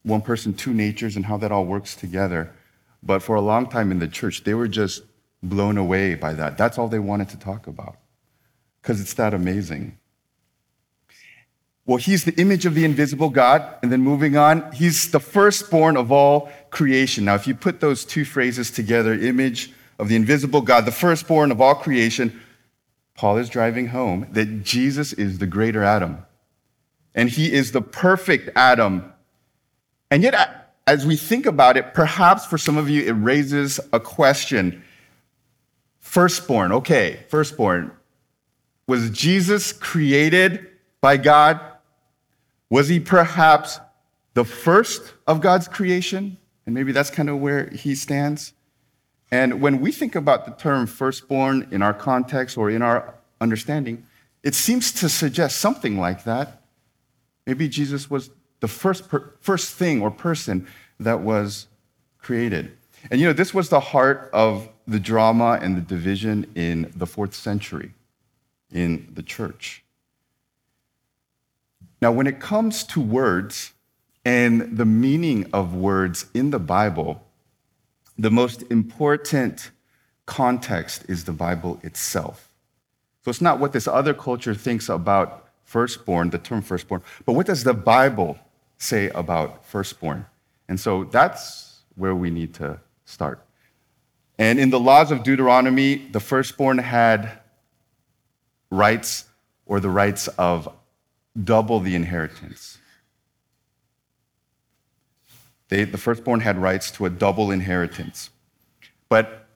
one 0.02 0.22
person, 0.22 0.54
two 0.54 0.72
natures, 0.72 1.14
and 1.14 1.26
how 1.26 1.36
that 1.36 1.52
all 1.52 1.66
works 1.66 1.94
together. 1.94 2.54
But 3.02 3.22
for 3.22 3.36
a 3.36 3.42
long 3.42 3.68
time 3.68 3.90
in 3.90 3.98
the 3.98 4.08
church, 4.08 4.44
they 4.44 4.54
were 4.54 4.68
just 4.68 5.02
blown 5.42 5.76
away 5.76 6.14
by 6.14 6.32
that. 6.32 6.56
That's 6.56 6.78
all 6.78 6.88
they 6.88 6.98
wanted 6.98 7.28
to 7.30 7.38
talk 7.38 7.66
about 7.66 7.96
because 8.80 9.00
it's 9.00 9.12
that 9.14 9.34
amazing. 9.34 9.97
Well, 11.88 11.96
he's 11.96 12.24
the 12.24 12.38
image 12.38 12.66
of 12.66 12.74
the 12.74 12.84
invisible 12.84 13.30
God. 13.30 13.66
And 13.82 13.90
then 13.90 14.02
moving 14.02 14.36
on, 14.36 14.70
he's 14.72 15.10
the 15.10 15.18
firstborn 15.18 15.96
of 15.96 16.12
all 16.12 16.52
creation. 16.68 17.24
Now, 17.24 17.34
if 17.34 17.46
you 17.46 17.54
put 17.54 17.80
those 17.80 18.04
two 18.04 18.26
phrases 18.26 18.70
together, 18.70 19.14
image 19.14 19.72
of 19.98 20.08
the 20.08 20.14
invisible 20.14 20.60
God, 20.60 20.84
the 20.84 20.92
firstborn 20.92 21.50
of 21.50 21.62
all 21.62 21.74
creation, 21.74 22.38
Paul 23.14 23.38
is 23.38 23.48
driving 23.48 23.88
home 23.88 24.26
that 24.32 24.64
Jesus 24.64 25.14
is 25.14 25.38
the 25.38 25.46
greater 25.46 25.82
Adam. 25.82 26.26
And 27.14 27.30
he 27.30 27.50
is 27.50 27.72
the 27.72 27.80
perfect 27.80 28.50
Adam. 28.54 29.10
And 30.10 30.22
yet, 30.22 30.74
as 30.86 31.06
we 31.06 31.16
think 31.16 31.46
about 31.46 31.78
it, 31.78 31.94
perhaps 31.94 32.44
for 32.44 32.58
some 32.58 32.76
of 32.76 32.90
you, 32.90 33.02
it 33.02 33.12
raises 33.12 33.80
a 33.94 33.98
question. 33.98 34.84
Firstborn, 36.00 36.70
okay, 36.70 37.20
firstborn. 37.30 37.92
Was 38.86 39.08
Jesus 39.08 39.72
created 39.72 40.66
by 41.00 41.16
God? 41.16 41.58
Was 42.70 42.88
he 42.88 43.00
perhaps 43.00 43.80
the 44.34 44.44
first 44.44 45.14
of 45.26 45.40
God's 45.40 45.68
creation? 45.68 46.36
And 46.66 46.74
maybe 46.74 46.92
that's 46.92 47.10
kind 47.10 47.30
of 47.30 47.38
where 47.38 47.70
he 47.70 47.94
stands. 47.94 48.52
And 49.30 49.60
when 49.60 49.80
we 49.80 49.92
think 49.92 50.14
about 50.14 50.46
the 50.46 50.52
term 50.52 50.86
firstborn 50.86 51.68
in 51.70 51.82
our 51.82 51.94
context 51.94 52.56
or 52.56 52.70
in 52.70 52.82
our 52.82 53.14
understanding, 53.40 54.04
it 54.42 54.54
seems 54.54 54.92
to 54.92 55.08
suggest 55.08 55.58
something 55.58 55.98
like 55.98 56.24
that. 56.24 56.62
Maybe 57.46 57.68
Jesus 57.68 58.10
was 58.10 58.30
the 58.60 58.68
first, 58.68 59.08
per, 59.08 59.34
first 59.40 59.74
thing 59.74 60.02
or 60.02 60.10
person 60.10 60.66
that 61.00 61.20
was 61.20 61.66
created. 62.18 62.76
And 63.10 63.20
you 63.20 63.26
know, 63.26 63.32
this 63.32 63.54
was 63.54 63.68
the 63.68 63.80
heart 63.80 64.30
of 64.32 64.68
the 64.86 64.98
drama 64.98 65.58
and 65.60 65.76
the 65.76 65.80
division 65.80 66.46
in 66.54 66.92
the 66.96 67.06
fourth 67.06 67.34
century 67.34 67.92
in 68.70 69.08
the 69.12 69.22
church. 69.22 69.84
Now, 72.00 72.12
when 72.12 72.26
it 72.26 72.40
comes 72.40 72.84
to 72.84 73.00
words 73.00 73.72
and 74.24 74.76
the 74.76 74.84
meaning 74.84 75.48
of 75.52 75.74
words 75.74 76.26
in 76.34 76.50
the 76.50 76.58
Bible, 76.58 77.24
the 78.16 78.30
most 78.30 78.62
important 78.70 79.70
context 80.26 81.04
is 81.08 81.24
the 81.24 81.32
Bible 81.32 81.80
itself. 81.82 82.50
So 83.24 83.30
it's 83.30 83.40
not 83.40 83.58
what 83.58 83.72
this 83.72 83.88
other 83.88 84.14
culture 84.14 84.54
thinks 84.54 84.88
about 84.88 85.48
firstborn, 85.64 86.30
the 86.30 86.38
term 86.38 86.62
firstborn, 86.62 87.02
but 87.26 87.32
what 87.32 87.46
does 87.46 87.64
the 87.64 87.74
Bible 87.74 88.38
say 88.78 89.10
about 89.10 89.64
firstborn? 89.66 90.26
And 90.68 90.78
so 90.78 91.04
that's 91.04 91.80
where 91.96 92.14
we 92.14 92.30
need 92.30 92.54
to 92.54 92.80
start. 93.04 93.44
And 94.38 94.60
in 94.60 94.70
the 94.70 94.78
laws 94.78 95.10
of 95.10 95.24
Deuteronomy, 95.24 95.96
the 95.96 96.20
firstborn 96.20 96.78
had 96.78 97.40
rights 98.70 99.24
or 99.66 99.80
the 99.80 99.90
rights 99.90 100.28
of 100.28 100.72
double 101.44 101.80
the 101.80 101.94
inheritance. 101.94 102.78
They, 105.68 105.84
the 105.84 105.98
firstborn 105.98 106.40
had 106.40 106.58
rights 106.58 106.90
to 106.92 107.06
a 107.06 107.10
double 107.10 107.50
inheritance. 107.50 108.30
But 109.08 109.46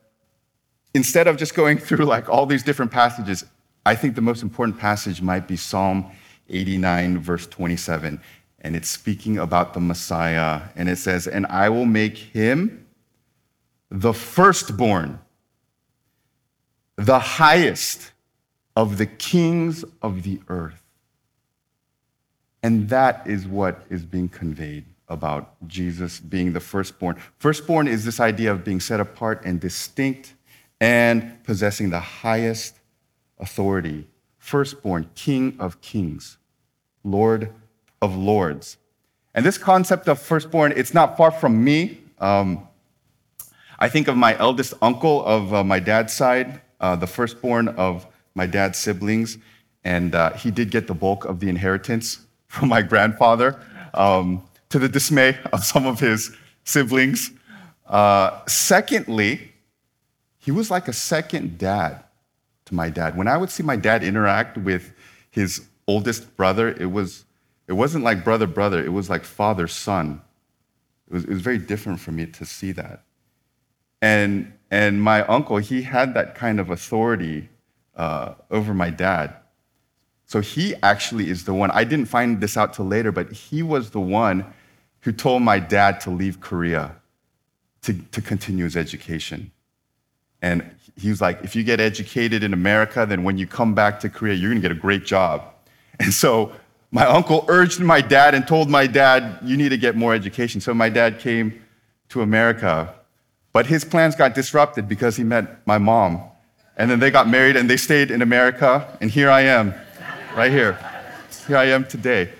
instead 0.94 1.26
of 1.26 1.36
just 1.36 1.54
going 1.54 1.78
through 1.86 2.04
like 2.04 2.28
all 2.28 2.46
these 2.46 2.62
different 2.62 2.92
passages, 2.92 3.44
I 3.84 3.94
think 3.94 4.14
the 4.14 4.22
most 4.22 4.42
important 4.42 4.78
passage 4.78 5.20
might 5.20 5.48
be 5.48 5.56
Psalm 5.56 6.10
89, 6.48 7.18
verse 7.18 7.46
27. 7.46 8.20
And 8.60 8.76
it's 8.76 8.88
speaking 8.88 9.38
about 9.38 9.74
the 9.74 9.80
Messiah. 9.80 10.62
And 10.76 10.88
it 10.88 10.96
says, 10.96 11.26
And 11.26 11.46
I 11.46 11.68
will 11.68 11.86
make 11.86 12.16
him 12.16 12.86
the 13.90 14.12
firstborn, 14.12 15.18
the 16.96 17.18
highest 17.18 18.12
of 18.76 18.98
the 18.98 19.06
kings 19.06 19.84
of 20.00 20.22
the 20.22 20.40
earth. 20.48 20.81
And 22.62 22.88
that 22.88 23.26
is 23.26 23.46
what 23.46 23.84
is 23.90 24.04
being 24.04 24.28
conveyed 24.28 24.84
about 25.08 25.54
Jesus 25.66 26.20
being 26.20 26.52
the 26.52 26.60
firstborn. 26.60 27.16
Firstborn 27.38 27.88
is 27.88 28.04
this 28.04 28.20
idea 28.20 28.52
of 28.52 28.64
being 28.64 28.80
set 28.80 29.00
apart 29.00 29.42
and 29.44 29.60
distinct 29.60 30.34
and 30.80 31.42
possessing 31.44 31.90
the 31.90 32.00
highest 32.00 32.76
authority. 33.38 34.06
Firstborn, 34.38 35.10
King 35.14 35.56
of 35.58 35.80
kings, 35.80 36.38
Lord 37.04 37.52
of 38.00 38.16
lords. 38.16 38.76
And 39.34 39.46
this 39.46 39.58
concept 39.58 40.08
of 40.08 40.20
firstborn, 40.20 40.72
it's 40.76 40.92
not 40.92 41.16
far 41.16 41.30
from 41.30 41.62
me. 41.62 42.00
Um, 42.18 42.68
I 43.78 43.88
think 43.88 44.08
of 44.08 44.16
my 44.16 44.38
eldest 44.38 44.74
uncle 44.82 45.24
of 45.24 45.54
uh, 45.54 45.64
my 45.64 45.78
dad's 45.78 46.12
side, 46.12 46.60
uh, 46.80 46.96
the 46.96 47.06
firstborn 47.06 47.68
of 47.68 48.06
my 48.34 48.46
dad's 48.46 48.78
siblings, 48.78 49.38
and 49.84 50.14
uh, 50.14 50.32
he 50.32 50.50
did 50.50 50.70
get 50.70 50.86
the 50.86 50.94
bulk 50.94 51.24
of 51.24 51.40
the 51.40 51.48
inheritance 51.48 52.26
from 52.52 52.68
my 52.68 52.82
grandfather, 52.82 53.58
um, 53.94 54.42
to 54.68 54.78
the 54.78 54.88
dismay 54.88 55.38
of 55.54 55.64
some 55.64 55.86
of 55.86 55.98
his 55.98 56.36
siblings. 56.64 57.30
Uh, 57.86 58.44
secondly, 58.46 59.52
he 60.36 60.50
was 60.50 60.70
like 60.70 60.86
a 60.86 60.92
second 60.92 61.56
dad 61.56 62.04
to 62.66 62.74
my 62.74 62.90
dad. 62.90 63.16
When 63.16 63.26
I 63.26 63.38
would 63.38 63.48
see 63.48 63.62
my 63.62 63.76
dad 63.76 64.04
interact 64.04 64.58
with 64.58 64.92
his 65.30 65.66
oldest 65.88 66.36
brother, 66.36 66.68
it, 66.68 66.92
was, 66.92 67.24
it 67.68 67.72
wasn't 67.72 68.04
like 68.04 68.22
brother, 68.22 68.46
brother, 68.46 68.84
it 68.84 68.92
was 68.92 69.08
like 69.08 69.24
father, 69.24 69.66
son. 69.66 70.20
It 71.08 71.14
was, 71.14 71.24
it 71.24 71.30
was 71.30 71.40
very 71.40 71.58
different 71.58 72.00
for 72.00 72.12
me 72.12 72.26
to 72.26 72.44
see 72.44 72.72
that. 72.72 73.02
And, 74.02 74.52
and 74.70 75.00
my 75.00 75.22
uncle, 75.22 75.56
he 75.56 75.80
had 75.80 76.12
that 76.14 76.34
kind 76.34 76.60
of 76.60 76.68
authority 76.68 77.48
uh, 77.96 78.34
over 78.50 78.74
my 78.74 78.90
dad. 78.90 79.36
So 80.32 80.40
he 80.40 80.74
actually 80.82 81.28
is 81.28 81.44
the 81.44 81.52
one, 81.52 81.70
I 81.72 81.84
didn't 81.84 82.06
find 82.06 82.40
this 82.40 82.56
out 82.56 82.72
till 82.72 82.86
later, 82.86 83.12
but 83.12 83.30
he 83.32 83.62
was 83.62 83.90
the 83.90 84.00
one 84.00 84.46
who 85.00 85.12
told 85.12 85.42
my 85.42 85.58
dad 85.58 86.00
to 86.04 86.10
leave 86.10 86.40
Korea 86.40 86.96
to, 87.82 87.92
to 87.92 88.22
continue 88.22 88.64
his 88.64 88.74
education. 88.74 89.52
And 90.40 90.64
he 90.96 91.10
was 91.10 91.20
like, 91.20 91.44
if 91.44 91.54
you 91.54 91.62
get 91.62 91.80
educated 91.80 92.42
in 92.42 92.54
America, 92.54 93.04
then 93.06 93.24
when 93.24 93.36
you 93.36 93.46
come 93.46 93.74
back 93.74 94.00
to 94.00 94.08
Korea, 94.08 94.32
you're 94.32 94.48
gonna 94.48 94.62
get 94.62 94.72
a 94.72 94.74
great 94.86 95.04
job. 95.04 95.42
And 96.00 96.14
so 96.14 96.52
my 96.90 97.04
uncle 97.04 97.44
urged 97.48 97.80
my 97.80 98.00
dad 98.00 98.34
and 98.34 98.48
told 98.48 98.70
my 98.70 98.86
dad, 98.86 99.38
you 99.42 99.58
need 99.58 99.68
to 99.68 99.76
get 99.76 99.96
more 99.96 100.14
education. 100.14 100.62
So 100.62 100.72
my 100.72 100.88
dad 100.88 101.18
came 101.18 101.60
to 102.08 102.22
America, 102.22 102.94
but 103.52 103.66
his 103.66 103.84
plans 103.84 104.16
got 104.16 104.34
disrupted 104.34 104.88
because 104.88 105.14
he 105.14 105.24
met 105.24 105.66
my 105.66 105.76
mom. 105.76 106.22
And 106.78 106.90
then 106.90 107.00
they 107.00 107.10
got 107.10 107.28
married 107.28 107.54
and 107.54 107.68
they 107.68 107.76
stayed 107.76 108.10
in 108.10 108.22
America, 108.22 108.96
and 109.02 109.10
here 109.10 109.28
I 109.28 109.42
am 109.42 109.74
right 110.36 110.50
here. 110.50 110.78
Here 111.46 111.56
I 111.56 111.66
am 111.66 111.86
today. 111.86 112.30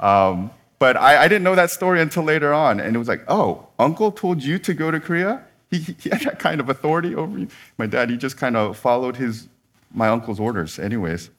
Um, 0.00 0.50
but 0.78 0.96
I, 0.96 1.24
I, 1.24 1.28
didn't 1.28 1.44
know 1.44 1.54
that 1.54 1.70
story 1.70 2.00
until 2.00 2.24
later 2.24 2.52
on. 2.52 2.80
And 2.80 2.96
it 2.96 2.98
was 2.98 3.08
like, 3.08 3.22
oh, 3.28 3.68
uncle 3.78 4.10
told 4.10 4.42
you 4.42 4.58
to 4.60 4.74
go 4.74 4.90
to 4.90 4.98
Korea? 4.98 5.44
He, 5.70 5.78
he 5.78 6.10
had 6.10 6.20
that 6.22 6.38
kind 6.38 6.60
of 6.60 6.68
authority 6.68 7.14
over 7.14 7.38
you. 7.38 7.48
My 7.78 7.86
dad, 7.86 8.10
he 8.10 8.16
just 8.16 8.36
kind 8.36 8.56
of 8.56 8.76
followed 8.76 9.16
his, 9.16 9.48
my 9.94 10.08
uncle's 10.08 10.40
orders, 10.40 10.78
anyways. 10.78 11.30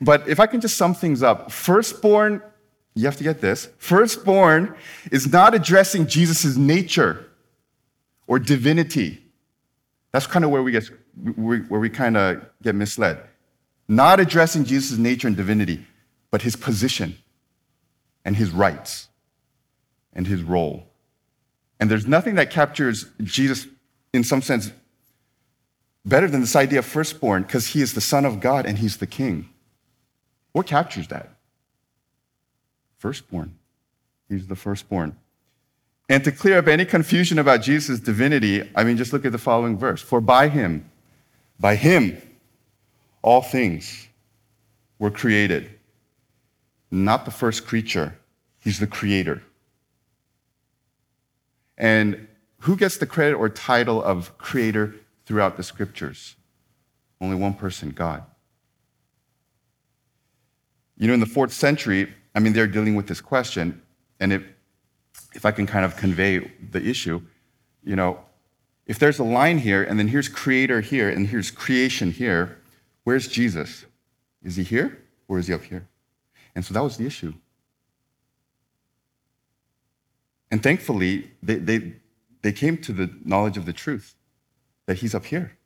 But 0.00 0.26
if 0.26 0.40
I 0.40 0.46
can 0.46 0.60
just 0.60 0.76
sum 0.76 0.94
things 0.94 1.22
up, 1.22 1.52
firstborn, 1.52 2.42
you 2.94 3.04
have 3.04 3.16
to 3.18 3.24
get 3.24 3.40
this. 3.40 3.68
Firstborn 3.78 4.74
is 5.10 5.30
not 5.30 5.54
addressing 5.54 6.06
Jesus' 6.06 6.56
nature 6.56 7.26
or 8.26 8.38
divinity. 8.38 9.22
That's 10.12 10.26
kind 10.26 10.44
of 10.44 10.50
where 10.50 10.62
we 10.62 10.72
get 10.72 10.88
where 11.36 11.80
we 11.80 11.90
kind 11.90 12.16
of 12.16 12.44
get 12.62 12.74
misled 12.74 13.22
not 13.88 14.20
addressing 14.20 14.64
Jesus' 14.64 14.98
nature 14.98 15.26
and 15.26 15.36
divinity, 15.36 15.86
but 16.30 16.42
his 16.42 16.56
position 16.56 17.18
and 18.24 18.36
his 18.36 18.50
rights 18.50 19.08
and 20.12 20.26
his 20.26 20.42
role. 20.42 20.86
And 21.80 21.90
there's 21.90 22.06
nothing 22.06 22.36
that 22.36 22.50
captures 22.50 23.06
Jesus, 23.22 23.66
in 24.12 24.24
some 24.24 24.42
sense, 24.42 24.70
better 26.04 26.28
than 26.28 26.40
this 26.40 26.56
idea 26.56 26.78
of 26.78 26.86
firstborn, 26.86 27.42
because 27.42 27.68
he 27.68 27.82
is 27.82 27.94
the 27.94 28.00
Son 28.00 28.24
of 28.24 28.40
God 28.40 28.66
and 28.66 28.78
he's 28.78 28.98
the 28.98 29.06
King. 29.06 29.48
What 30.52 30.66
captures 30.66 31.08
that? 31.08 31.30
Firstborn. 32.98 33.56
He's 34.28 34.46
the 34.46 34.56
firstborn. 34.56 35.16
And 36.08 36.22
to 36.24 36.32
clear 36.32 36.58
up 36.58 36.68
any 36.68 36.84
confusion 36.84 37.38
about 37.38 37.62
Jesus' 37.62 37.98
divinity, 37.98 38.68
I 38.74 38.84
mean, 38.84 38.96
just 38.96 39.12
look 39.12 39.24
at 39.24 39.32
the 39.32 39.38
following 39.38 39.78
verse. 39.78 40.02
For 40.02 40.20
by 40.20 40.48
him, 40.48 40.90
by 41.58 41.76
him, 41.76 42.20
all 43.22 43.40
things 43.40 44.08
were 44.98 45.10
created. 45.10 45.70
Not 46.90 47.24
the 47.24 47.30
first 47.30 47.66
creature, 47.66 48.18
he's 48.58 48.78
the 48.78 48.86
creator. 48.86 49.42
And 51.78 52.28
who 52.60 52.76
gets 52.76 52.98
the 52.98 53.06
credit 53.06 53.34
or 53.34 53.48
title 53.48 54.02
of 54.02 54.36
creator 54.38 54.94
throughout 55.26 55.56
the 55.56 55.62
scriptures? 55.62 56.36
Only 57.20 57.36
one 57.36 57.54
person, 57.54 57.90
God. 57.90 58.24
You 60.96 61.08
know, 61.08 61.14
in 61.14 61.20
the 61.20 61.26
fourth 61.26 61.52
century, 61.52 62.12
I 62.34 62.40
mean, 62.40 62.52
they're 62.52 62.66
dealing 62.66 62.94
with 62.94 63.08
this 63.08 63.20
question, 63.20 63.82
and 64.20 64.32
if, 64.32 64.44
if 65.34 65.44
I 65.44 65.50
can 65.50 65.66
kind 65.66 65.84
of 65.84 65.96
convey 65.96 66.50
the 66.70 66.80
issue, 66.80 67.22
you 67.82 67.96
know, 67.96 68.20
if 68.86 68.98
there's 68.98 69.18
a 69.18 69.24
line 69.24 69.58
here, 69.58 69.82
and 69.82 69.98
then 69.98 70.08
here's 70.08 70.28
creator 70.28 70.80
here, 70.80 71.08
and 71.08 71.26
here's 71.26 71.50
creation 71.50 72.12
here, 72.12 72.61
where's 73.04 73.28
Jesus? 73.28 73.84
Is 74.42 74.56
he 74.56 74.62
here, 74.62 74.98
or 75.28 75.38
is 75.38 75.46
he 75.46 75.54
up 75.54 75.62
here? 75.62 75.86
And 76.54 76.64
so 76.64 76.74
that 76.74 76.82
was 76.82 76.96
the 76.96 77.06
issue. 77.06 77.34
And 80.50 80.62
thankfully, 80.62 81.30
they, 81.42 81.56
they, 81.56 81.94
they 82.42 82.52
came 82.52 82.76
to 82.78 82.92
the 82.92 83.10
knowledge 83.24 83.56
of 83.56 83.64
the 83.64 83.72
truth 83.72 84.14
that 84.86 84.98
he's 84.98 85.14
up 85.14 85.24
here. 85.26 85.56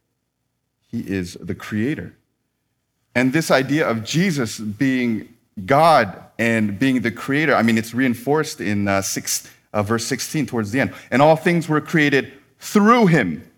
He 0.89 1.01
is 1.01 1.35
the 1.41 1.55
creator. 1.55 2.15
And 3.15 3.33
this 3.33 3.51
idea 3.51 3.89
of 3.89 4.05
Jesus 4.05 4.59
being 4.59 5.35
God 5.65 6.23
and 6.39 6.79
being 6.79 7.01
the 7.01 7.11
creator, 7.11 7.55
I 7.55 7.63
mean, 7.63 7.79
it's 7.79 7.95
reinforced 7.95 8.61
in 8.61 8.87
uh, 8.87 9.03
six, 9.03 9.51
uh, 9.73 9.83
verse 9.83 10.07
16 10.07 10.47
towards 10.47 10.71
the 10.71 10.81
end. 10.81 10.95
And 11.11 11.21
all 11.23 11.35
things 11.35 11.69
were 11.69 11.81
created 11.81 12.33
through 12.61 13.07
him. 13.07 13.51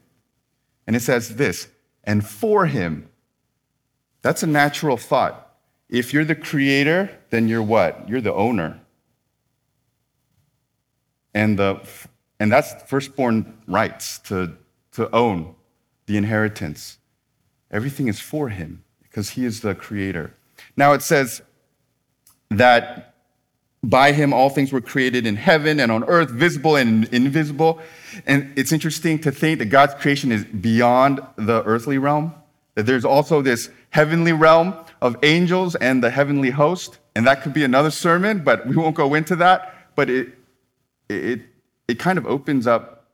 And 0.87 0.97
it 0.97 1.01
says 1.01 1.37
this, 1.37 1.69
and 2.05 2.25
for 2.27 2.67
him. 2.67 3.11
That's 4.23 4.43
a 4.43 4.47
natural 4.47 4.97
thought. 4.97 5.57
If 5.89 6.13
you're 6.13 6.25
the 6.25 6.35
creator, 6.35 7.19
then 7.31 7.49
you're 7.49 7.63
what? 7.63 8.09
You're 8.09 8.21
the 8.21 8.35
owner. 8.35 8.81
And, 11.35 11.59
the, 11.59 11.87
and 12.41 12.51
that's 12.51 12.83
firstborn 12.89 13.59
rights 13.67 14.19
to, 14.21 14.57
to 14.93 15.15
own 15.15 15.55
the 16.07 16.17
inheritance. 16.17 16.99
Everything 17.71 18.09
is 18.09 18.21
for 18.21 18.49
him 18.49 18.83
because 19.03 19.31
he 19.31 19.45
is 19.45 19.61
the 19.61 19.75
creator. 19.75 20.35
Now 20.77 20.93
it 20.93 21.03
says 21.03 21.43
that 22.51 23.15
by 23.83 24.13
him 24.13 24.33
all 24.33 24.51
things 24.51 24.73
were 24.73 24.81
created 24.81 25.27
in 25.27 25.37
heaven 25.37 25.79
and 25.79 25.93
on 25.93 26.05
earth, 26.05 26.31
visible 26.31 26.77
and 26.77 27.05
invisible. 27.15 27.81
And 28.27 28.53
it's 28.57 28.73
interesting 28.73 29.19
to 29.21 29.31
think 29.31 29.61
that 29.61 29.67
God's 29.67 29.95
creation 29.95 30.33
is 30.33 30.45
beyond 30.45 31.21
the 31.37 31.63
earthly 31.65 31.99
realm, 31.99 32.35
that 32.75 32.87
there's 32.87 33.05
also 33.05 33.41
this 33.41 33.71
heavenly 33.90 34.33
realm 34.33 34.75
of 35.00 35.16
angels 35.23 35.75
and 35.76 36.02
the 36.02 36.11
heavenly 36.11 36.50
host. 36.50 36.99
And 37.14 37.26
that 37.26 37.42
could 37.42 37.52
be 37.52 37.64
another 37.64 37.90
sermon, 37.90 38.45
but 38.45 38.66
we 38.66 38.76
won't 38.76 38.95
go 38.95 39.14
into 39.14 39.37
that. 39.37 39.75
But 39.97 40.11
it, 40.11 40.28
it, 41.09 41.40
it 41.87 41.99
kind 41.99 42.18
of 42.18 42.26
opens 42.26 42.66
up 42.66 43.07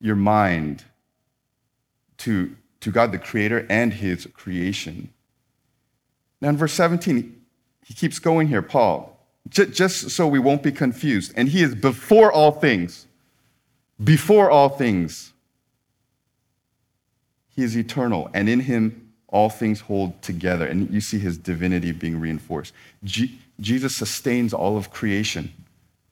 your 0.00 0.16
mind 0.16 0.84
to, 2.18 2.54
to 2.80 2.90
God 2.90 3.12
the 3.12 3.18
Creator 3.18 3.66
and 3.68 3.92
His 3.92 4.26
creation. 4.32 5.10
Now, 6.40 6.50
in 6.50 6.56
verse 6.56 6.72
17, 6.74 7.34
he 7.84 7.94
keeps 7.94 8.18
going 8.18 8.48
here, 8.48 8.62
Paul, 8.62 9.18
just 9.48 10.10
so 10.10 10.28
we 10.28 10.38
won't 10.38 10.62
be 10.62 10.72
confused. 10.72 11.32
And 11.36 11.48
He 11.48 11.62
is 11.62 11.74
before 11.74 12.30
all 12.30 12.52
things. 12.52 13.06
Before 14.02 14.50
all 14.50 14.68
things. 14.68 15.32
He 17.48 17.64
is 17.64 17.76
eternal, 17.76 18.30
and 18.34 18.48
in 18.48 18.60
Him 18.60 19.07
all 19.28 19.50
things 19.50 19.80
hold 19.80 20.20
together. 20.22 20.66
And 20.66 20.90
you 20.90 21.00
see 21.00 21.18
His 21.18 21.38
divinity 21.38 21.92
being 21.92 22.18
reinforced. 22.18 22.72
Jesus 23.04 23.94
sustains 23.94 24.52
all 24.52 24.76
of 24.76 24.90
creation. 24.90 25.52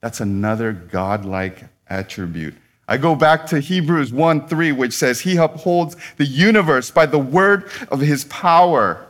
That's 0.00 0.20
another 0.20 0.72
godlike 0.72 1.64
attribute. 1.88 2.54
I 2.88 2.98
go 2.98 3.16
back 3.16 3.46
to 3.46 3.58
Hebrews 3.58 4.12
1 4.12 4.46
3, 4.46 4.72
which 4.72 4.92
says, 4.92 5.20
He 5.20 5.36
upholds 5.36 5.96
the 6.16 6.24
universe 6.24 6.90
by 6.90 7.06
the 7.06 7.18
word 7.18 7.68
of 7.90 8.00
His 8.00 8.24
power. 8.24 9.06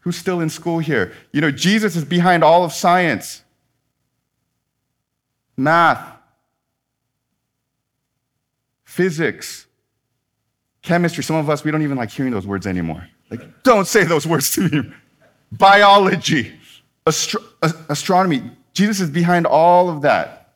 Who's 0.00 0.16
still 0.16 0.40
in 0.40 0.50
school 0.50 0.80
here? 0.80 1.12
You 1.32 1.40
know, 1.40 1.50
Jesus 1.50 1.96
is 1.96 2.04
behind 2.04 2.42
all 2.44 2.64
of 2.64 2.72
science, 2.72 3.42
math, 5.56 6.16
physics, 8.84 9.67
chemistry. 10.88 11.22
Some 11.22 11.36
of 11.36 11.50
us, 11.50 11.62
we 11.64 11.70
don't 11.70 11.82
even 11.82 11.98
like 11.98 12.10
hearing 12.10 12.32
those 12.32 12.46
words 12.46 12.66
anymore. 12.66 13.06
Like, 13.30 13.62
don't 13.62 13.86
say 13.86 14.04
those 14.04 14.26
words 14.26 14.50
to 14.54 14.68
me. 14.68 14.92
Biology, 15.52 16.52
astro- 17.06 17.44
astronomy. 17.88 18.50
Jesus 18.72 19.00
is 19.00 19.10
behind 19.10 19.46
all 19.46 19.90
of 19.90 20.02
that. 20.02 20.54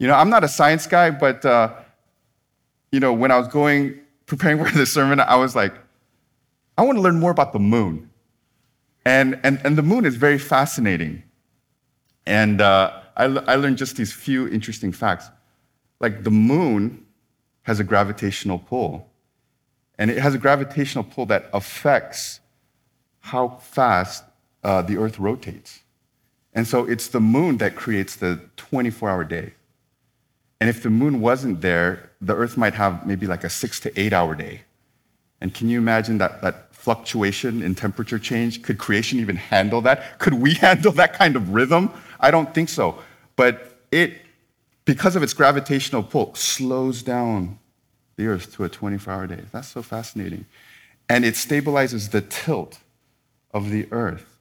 You 0.00 0.08
know, 0.08 0.14
I'm 0.14 0.30
not 0.30 0.42
a 0.42 0.48
science 0.48 0.86
guy, 0.86 1.10
but, 1.10 1.44
uh, 1.44 1.72
you 2.90 2.98
know, 2.98 3.12
when 3.12 3.30
I 3.30 3.38
was 3.38 3.46
going, 3.48 4.00
preparing 4.26 4.62
for 4.62 4.70
this 4.76 4.92
sermon, 4.92 5.20
I 5.20 5.36
was 5.36 5.54
like, 5.54 5.74
I 6.76 6.82
want 6.82 6.96
to 6.98 7.02
learn 7.02 7.20
more 7.20 7.30
about 7.30 7.52
the 7.52 7.58
moon. 7.58 8.10
And, 9.04 9.38
and, 9.44 9.60
and 9.64 9.78
the 9.78 9.82
moon 9.82 10.04
is 10.04 10.16
very 10.16 10.38
fascinating. 10.38 11.22
And 12.26 12.60
uh, 12.60 13.00
I, 13.16 13.24
I 13.24 13.54
learned 13.56 13.78
just 13.78 13.96
these 13.96 14.12
few 14.12 14.48
interesting 14.48 14.92
facts. 14.92 15.30
Like 16.00 16.24
the 16.24 16.30
moon 16.30 17.06
has 17.62 17.78
a 17.80 17.84
gravitational 17.84 18.58
pull, 18.58 19.09
and 20.00 20.10
it 20.10 20.16
has 20.16 20.34
a 20.34 20.38
gravitational 20.38 21.04
pull 21.04 21.26
that 21.26 21.50
affects 21.52 22.40
how 23.20 23.48
fast 23.60 24.24
uh, 24.64 24.80
the 24.80 24.96
Earth 24.96 25.18
rotates. 25.18 25.80
And 26.54 26.66
so 26.66 26.86
it's 26.86 27.08
the 27.08 27.20
moon 27.20 27.58
that 27.58 27.76
creates 27.76 28.16
the 28.16 28.40
24 28.56 29.10
hour 29.10 29.24
day. 29.24 29.52
And 30.58 30.70
if 30.70 30.82
the 30.82 30.88
moon 30.88 31.20
wasn't 31.20 31.60
there, 31.60 32.10
the 32.18 32.34
Earth 32.34 32.56
might 32.56 32.72
have 32.72 33.06
maybe 33.06 33.26
like 33.26 33.44
a 33.44 33.50
six 33.50 33.78
to 33.80 34.00
eight 34.00 34.14
hour 34.14 34.34
day. 34.34 34.62
And 35.42 35.52
can 35.52 35.68
you 35.68 35.76
imagine 35.76 36.16
that, 36.16 36.40
that 36.40 36.74
fluctuation 36.74 37.62
in 37.62 37.74
temperature 37.74 38.18
change? 38.18 38.62
Could 38.62 38.78
creation 38.78 39.20
even 39.20 39.36
handle 39.36 39.82
that? 39.82 40.18
Could 40.18 40.34
we 40.34 40.54
handle 40.66 40.92
that 40.92 41.12
kind 41.12 41.36
of 41.36 41.50
rhythm? 41.50 41.90
I 42.18 42.30
don't 42.30 42.54
think 42.54 42.70
so. 42.70 42.98
But 43.36 43.78
it, 43.92 44.14
because 44.86 45.14
of 45.14 45.22
its 45.22 45.34
gravitational 45.34 46.02
pull, 46.02 46.34
slows 46.34 47.02
down 47.02 47.58
the 48.20 48.26
Earth 48.26 48.54
to 48.54 48.64
a 48.64 48.68
24 48.68 49.12
hour 49.12 49.26
day. 49.26 49.42
That's 49.50 49.68
so 49.68 49.82
fascinating. 49.82 50.44
And 51.08 51.24
it 51.24 51.34
stabilizes 51.34 52.10
the 52.10 52.20
tilt 52.20 52.78
of 53.52 53.70
the 53.70 53.88
Earth 53.90 54.38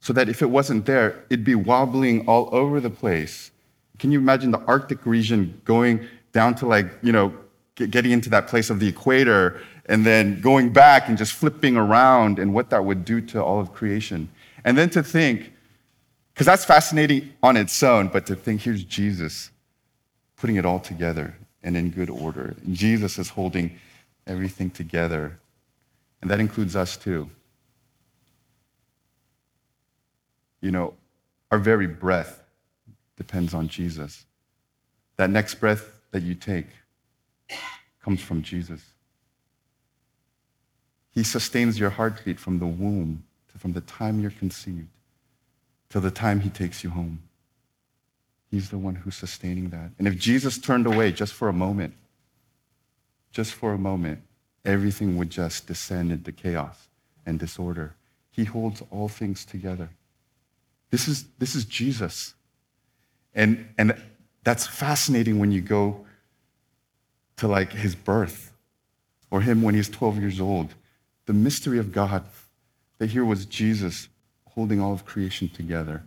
so 0.00 0.12
that 0.12 0.28
if 0.28 0.42
it 0.42 0.50
wasn't 0.50 0.84
there, 0.84 1.24
it'd 1.30 1.44
be 1.44 1.54
wobbling 1.54 2.26
all 2.26 2.48
over 2.52 2.80
the 2.80 2.90
place. 2.90 3.52
Can 3.98 4.10
you 4.10 4.18
imagine 4.18 4.50
the 4.50 4.60
Arctic 4.66 5.06
region 5.06 5.60
going 5.64 6.06
down 6.32 6.56
to 6.56 6.66
like, 6.66 6.86
you 7.02 7.12
know, 7.12 7.32
getting 7.76 8.10
into 8.10 8.28
that 8.30 8.48
place 8.48 8.68
of 8.68 8.80
the 8.80 8.88
equator 8.88 9.60
and 9.86 10.04
then 10.04 10.40
going 10.40 10.72
back 10.72 11.08
and 11.08 11.16
just 11.16 11.32
flipping 11.32 11.76
around 11.76 12.38
and 12.38 12.52
what 12.52 12.70
that 12.70 12.84
would 12.84 13.04
do 13.04 13.20
to 13.20 13.42
all 13.42 13.60
of 13.60 13.72
creation. 13.72 14.28
And 14.64 14.76
then 14.76 14.90
to 14.90 15.02
think, 15.02 15.52
because 16.32 16.46
that's 16.46 16.64
fascinating 16.64 17.32
on 17.42 17.56
its 17.56 17.80
own, 17.82 18.08
but 18.08 18.26
to 18.26 18.34
think 18.34 18.62
here's 18.62 18.82
Jesus 18.82 19.50
putting 20.36 20.56
it 20.56 20.66
all 20.66 20.80
together 20.80 21.36
and 21.64 21.76
in 21.76 21.90
good 21.90 22.10
order. 22.10 22.54
Jesus 22.70 23.18
is 23.18 23.30
holding 23.30 23.78
everything 24.26 24.70
together. 24.70 25.40
And 26.22 26.30
that 26.30 26.38
includes 26.38 26.76
us 26.76 26.96
too. 26.96 27.28
You 30.60 30.70
know, 30.70 30.94
our 31.50 31.58
very 31.58 31.86
breath 31.86 32.42
depends 33.16 33.54
on 33.54 33.68
Jesus. 33.68 34.24
That 35.16 35.30
next 35.30 35.56
breath 35.56 35.90
that 36.12 36.22
you 36.22 36.34
take 36.34 36.66
comes 38.02 38.20
from 38.20 38.42
Jesus. 38.42 38.82
He 41.12 41.22
sustains 41.22 41.78
your 41.78 41.90
heartbeat 41.90 42.38
from 42.38 42.58
the 42.58 42.66
womb, 42.66 43.24
to, 43.52 43.58
from 43.58 43.72
the 43.72 43.80
time 43.80 44.20
you're 44.20 44.30
conceived, 44.32 44.88
till 45.88 46.00
the 46.00 46.10
time 46.10 46.40
he 46.40 46.50
takes 46.50 46.82
you 46.82 46.90
home. 46.90 47.22
He's 48.54 48.70
the 48.70 48.78
one 48.78 48.94
who's 48.94 49.16
sustaining 49.16 49.70
that. 49.70 49.90
And 49.98 50.06
if 50.06 50.16
Jesus 50.16 50.58
turned 50.58 50.86
away 50.86 51.10
just 51.10 51.32
for 51.32 51.48
a 51.48 51.52
moment, 51.52 51.92
just 53.32 53.52
for 53.52 53.72
a 53.72 53.78
moment, 53.78 54.20
everything 54.64 55.16
would 55.16 55.28
just 55.28 55.66
descend 55.66 56.12
into 56.12 56.30
chaos 56.30 56.86
and 57.26 57.36
disorder. 57.36 57.96
He 58.30 58.44
holds 58.44 58.80
all 58.92 59.08
things 59.08 59.44
together. 59.44 59.90
This 60.92 61.08
is, 61.08 61.24
this 61.40 61.56
is 61.56 61.64
Jesus. 61.64 62.34
And, 63.34 63.70
and 63.76 64.00
that's 64.44 64.68
fascinating 64.68 65.40
when 65.40 65.50
you 65.50 65.60
go 65.60 66.06
to 67.38 67.48
like 67.48 67.72
his 67.72 67.96
birth 67.96 68.52
or 69.32 69.40
him 69.40 69.62
when 69.62 69.74
he's 69.74 69.88
12 69.88 70.20
years 70.20 70.40
old. 70.40 70.76
The 71.26 71.32
mystery 71.32 71.80
of 71.80 71.90
God, 71.90 72.22
that 72.98 73.10
here 73.10 73.24
was 73.24 73.46
Jesus 73.46 74.06
holding 74.50 74.80
all 74.80 74.92
of 74.92 75.04
creation 75.04 75.48
together. 75.48 76.04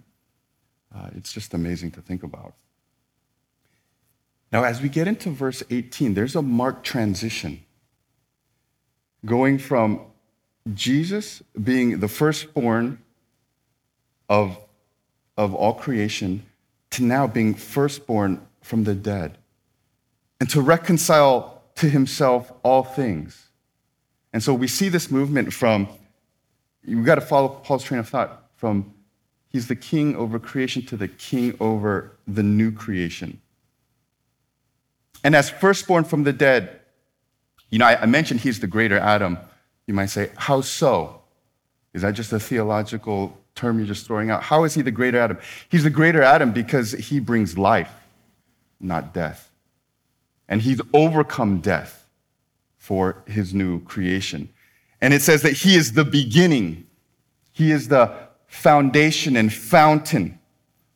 Uh, 0.94 1.10
it's 1.16 1.34
just 1.34 1.54
amazing 1.54 1.92
to 1.92 2.02
think 2.02 2.24
about. 2.24 2.54
Now, 4.52 4.64
as 4.64 4.82
we 4.82 4.90
get 4.90 5.08
into 5.08 5.30
verse 5.30 5.62
18, 5.70 6.14
there's 6.14 6.36
a 6.36 6.42
marked 6.42 6.86
transition 6.86 7.64
going 9.26 9.58
from 9.58 10.02
Jesus 10.74 11.42
being 11.62 12.00
the 12.00 12.08
firstborn 12.08 13.00
of 14.30 14.58
of 15.38 15.54
all 15.54 15.74
creation 15.74 16.44
to 16.90 17.04
now 17.04 17.28
being 17.28 17.54
firstborn 17.54 18.42
from 18.62 18.84
the 18.84 18.96
dead 18.96 19.38
and 20.40 20.50
to 20.50 20.62
reconcile 20.62 21.62
to 21.76 21.88
himself 21.90 22.52
all 22.64 22.84
things. 22.84 23.50
And 24.34 24.42
so 24.42 24.54
we 24.54 24.68
see 24.68 24.90
this 24.90 25.12
movement 25.12 25.54
from 25.54 25.88
we've 26.86 27.06
got 27.06 27.16
to 27.16 27.22
follow 27.22 27.50
Paul's 27.50 27.84
train 27.84 28.00
of 28.00 28.10
thought 28.10 28.50
from 28.56 28.94
he's 29.50 29.68
the 29.68 29.76
king 29.76 30.16
over 30.16 30.40
creation 30.40 30.86
to 30.88 30.98
the 30.98 31.08
king 31.08 31.56
over 31.60 32.18
the 32.28 32.44
new 32.44 32.72
creation. 32.72 33.42
And 35.24 35.36
as 35.36 35.50
firstborn 35.50 36.04
from 36.04 36.24
the 36.24 36.34
dead, 36.34 36.80
you 37.70 37.80
know, 37.80 37.86
I, 37.86 38.06
mentioned 38.06 38.42
he's 38.42 38.60
the 38.60 38.68
greater 38.68 38.98
Adam. 38.98 39.38
You 39.88 39.94
might 39.94 40.08
say, 40.08 40.32
how 40.36 40.62
so? 40.62 41.22
Is 41.94 42.02
that 42.02 42.14
just 42.14 42.32
a 42.32 42.40
theological 42.40 43.38
term 43.56 43.78
you're 43.78 43.88
just 43.88 44.06
throwing 44.06 44.30
out? 44.30 44.44
How 44.44 44.64
is 44.64 44.74
he 44.74 44.82
the 44.82 44.92
greater 44.92 45.20
Adam? 45.20 45.38
He's 45.70 45.84
the 45.84 45.90
greater 45.90 46.22
Adam 46.22 46.52
because 46.52 46.92
he 46.92 47.20
brings 47.20 47.58
life, 47.58 47.92
not 48.80 49.14
death. 49.14 49.52
And 50.48 50.62
he's 50.62 50.80
overcome 50.94 51.60
death 51.60 52.08
for 52.78 53.22
his 53.26 53.54
new 53.54 53.82
creation. 53.84 54.50
And 55.02 55.14
it 55.14 55.22
says 55.22 55.42
that 55.42 55.54
he 55.54 55.76
is 55.76 55.94
the 55.94 56.06
beginning, 56.06 56.88
he 57.52 57.72
is 57.72 57.90
the 57.90 58.27
foundation 58.48 59.36
and 59.38 59.54
fountain 59.54 60.40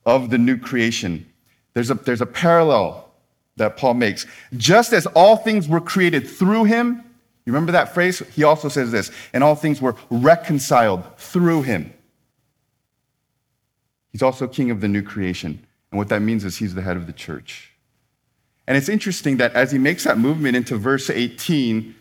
of 0.04 0.30
the 0.30 0.38
new 0.38 0.58
creation. 0.58 1.26
There's 1.74 1.90
a, 1.90 1.94
there's 1.94 2.20
a 2.20 2.26
parallel 2.26 3.10
that 3.56 3.76
Paul 3.76 3.94
makes. 3.94 4.26
Just 4.56 4.92
as 4.92 5.06
all 5.06 5.36
things 5.36 5.68
were 5.68 5.80
created 5.80 6.28
through 6.28 6.64
him, 6.64 7.04
you 7.44 7.52
remember 7.52 7.72
that 7.72 7.92
phrase? 7.92 8.20
He 8.34 8.44
also 8.44 8.68
says 8.68 8.92
this, 8.92 9.10
and 9.32 9.42
all 9.42 9.54
things 9.54 9.80
were 9.80 9.96
reconciled 10.10 11.04
through 11.18 11.62
him. 11.62 11.92
He's 14.10 14.22
also 14.22 14.46
king 14.46 14.70
of 14.70 14.80
the 14.80 14.88
new 14.88 15.02
creation. 15.02 15.66
And 15.90 15.98
what 15.98 16.08
that 16.08 16.20
means 16.20 16.44
is 16.44 16.56
he's 16.56 16.74
the 16.74 16.82
head 16.82 16.96
of 16.96 17.06
the 17.06 17.12
church. 17.12 17.72
And 18.66 18.76
it's 18.76 18.88
interesting 18.88 19.38
that 19.38 19.54
as 19.54 19.72
he 19.72 19.78
makes 19.78 20.04
that 20.04 20.18
movement 20.18 20.56
into 20.56 20.76
verse 20.76 21.10
18, 21.10 21.94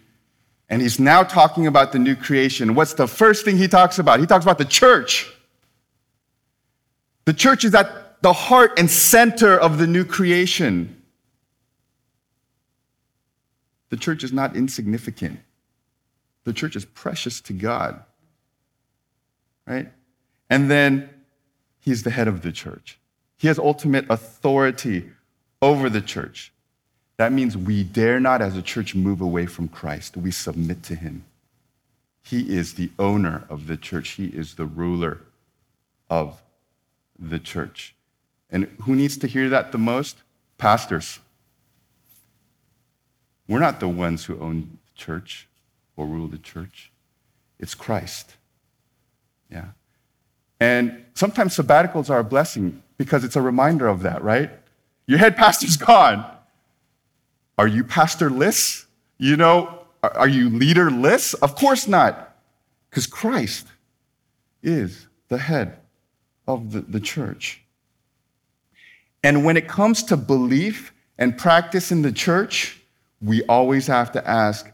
and 0.69 0.81
he's 0.81 0.99
now 0.99 1.23
talking 1.23 1.67
about 1.67 1.91
the 1.91 1.99
new 1.99 2.15
creation, 2.15 2.75
what's 2.75 2.93
the 2.93 3.07
first 3.07 3.43
thing 3.43 3.57
he 3.57 3.67
talks 3.67 3.99
about? 3.99 4.19
He 4.19 4.25
talks 4.25 4.45
about 4.45 4.57
the 4.57 4.65
church. 4.65 5.29
The 7.31 7.37
church 7.37 7.63
is 7.63 7.73
at 7.73 8.21
the 8.21 8.33
heart 8.33 8.77
and 8.77 8.91
center 8.91 9.57
of 9.57 9.77
the 9.77 9.87
new 9.87 10.03
creation. 10.03 11.01
The 13.87 13.95
church 13.95 14.25
is 14.25 14.33
not 14.33 14.57
insignificant. 14.57 15.39
The 16.43 16.51
church 16.51 16.75
is 16.75 16.83
precious 16.83 17.39
to 17.39 17.53
God. 17.53 18.03
Right? 19.65 19.89
And 20.49 20.69
then 20.69 21.09
he's 21.79 22.03
the 22.03 22.09
head 22.09 22.27
of 22.27 22.41
the 22.41 22.51
church. 22.51 22.99
He 23.37 23.47
has 23.47 23.57
ultimate 23.57 24.07
authority 24.09 25.09
over 25.61 25.89
the 25.89 26.01
church. 26.01 26.51
That 27.15 27.31
means 27.31 27.55
we 27.55 27.85
dare 27.85 28.19
not, 28.19 28.41
as 28.41 28.57
a 28.57 28.61
church, 28.61 28.93
move 28.93 29.21
away 29.21 29.45
from 29.45 29.69
Christ. 29.69 30.17
We 30.17 30.31
submit 30.31 30.83
to 30.83 30.95
him. 30.95 31.23
He 32.23 32.53
is 32.53 32.73
the 32.73 32.91
owner 32.99 33.45
of 33.49 33.67
the 33.67 33.77
church, 33.77 34.09
he 34.09 34.25
is 34.25 34.55
the 34.55 34.65
ruler 34.65 35.21
of 36.09 36.41
the 37.21 37.39
church. 37.39 37.95
And 38.49 38.67
who 38.81 38.95
needs 38.95 39.17
to 39.19 39.27
hear 39.27 39.47
that 39.49 39.71
the 39.71 39.77
most? 39.77 40.17
Pastors. 40.57 41.19
We're 43.47 43.59
not 43.59 43.79
the 43.79 43.87
ones 43.87 44.25
who 44.25 44.39
own 44.39 44.77
the 44.85 44.99
church 44.99 45.47
or 45.95 46.05
rule 46.05 46.27
the 46.27 46.37
church, 46.37 46.91
it's 47.59 47.75
Christ. 47.75 48.35
Yeah. 49.51 49.67
And 50.59 51.05
sometimes 51.13 51.55
sabbaticals 51.55 52.09
are 52.09 52.19
a 52.19 52.23
blessing 52.23 52.81
because 52.97 53.23
it's 53.23 53.35
a 53.35 53.41
reminder 53.41 53.87
of 53.87 54.03
that, 54.03 54.23
right? 54.23 54.49
Your 55.05 55.19
head 55.19 55.35
pastor's 55.35 55.77
gone. 55.91 56.25
Are 57.57 57.67
you 57.67 57.83
pastorless? 57.83 58.85
You 59.17 59.37
know, 59.37 59.79
are 60.01 60.27
you 60.27 60.49
leaderless? 60.49 61.33
Of 61.35 61.55
course 61.55 61.87
not, 61.87 62.35
because 62.89 63.05
Christ 63.05 63.67
is 64.63 65.07
the 65.27 65.37
head 65.37 65.80
of 66.55 66.71
the, 66.71 66.81
the 66.81 66.99
church. 66.99 67.61
And 69.23 69.45
when 69.45 69.57
it 69.57 69.67
comes 69.67 70.03
to 70.03 70.17
belief 70.17 70.93
and 71.17 71.37
practice 71.37 71.91
in 71.91 72.01
the 72.01 72.11
church, 72.11 72.81
we 73.21 73.43
always 73.43 73.87
have 73.87 74.11
to 74.13 74.27
ask, 74.27 74.71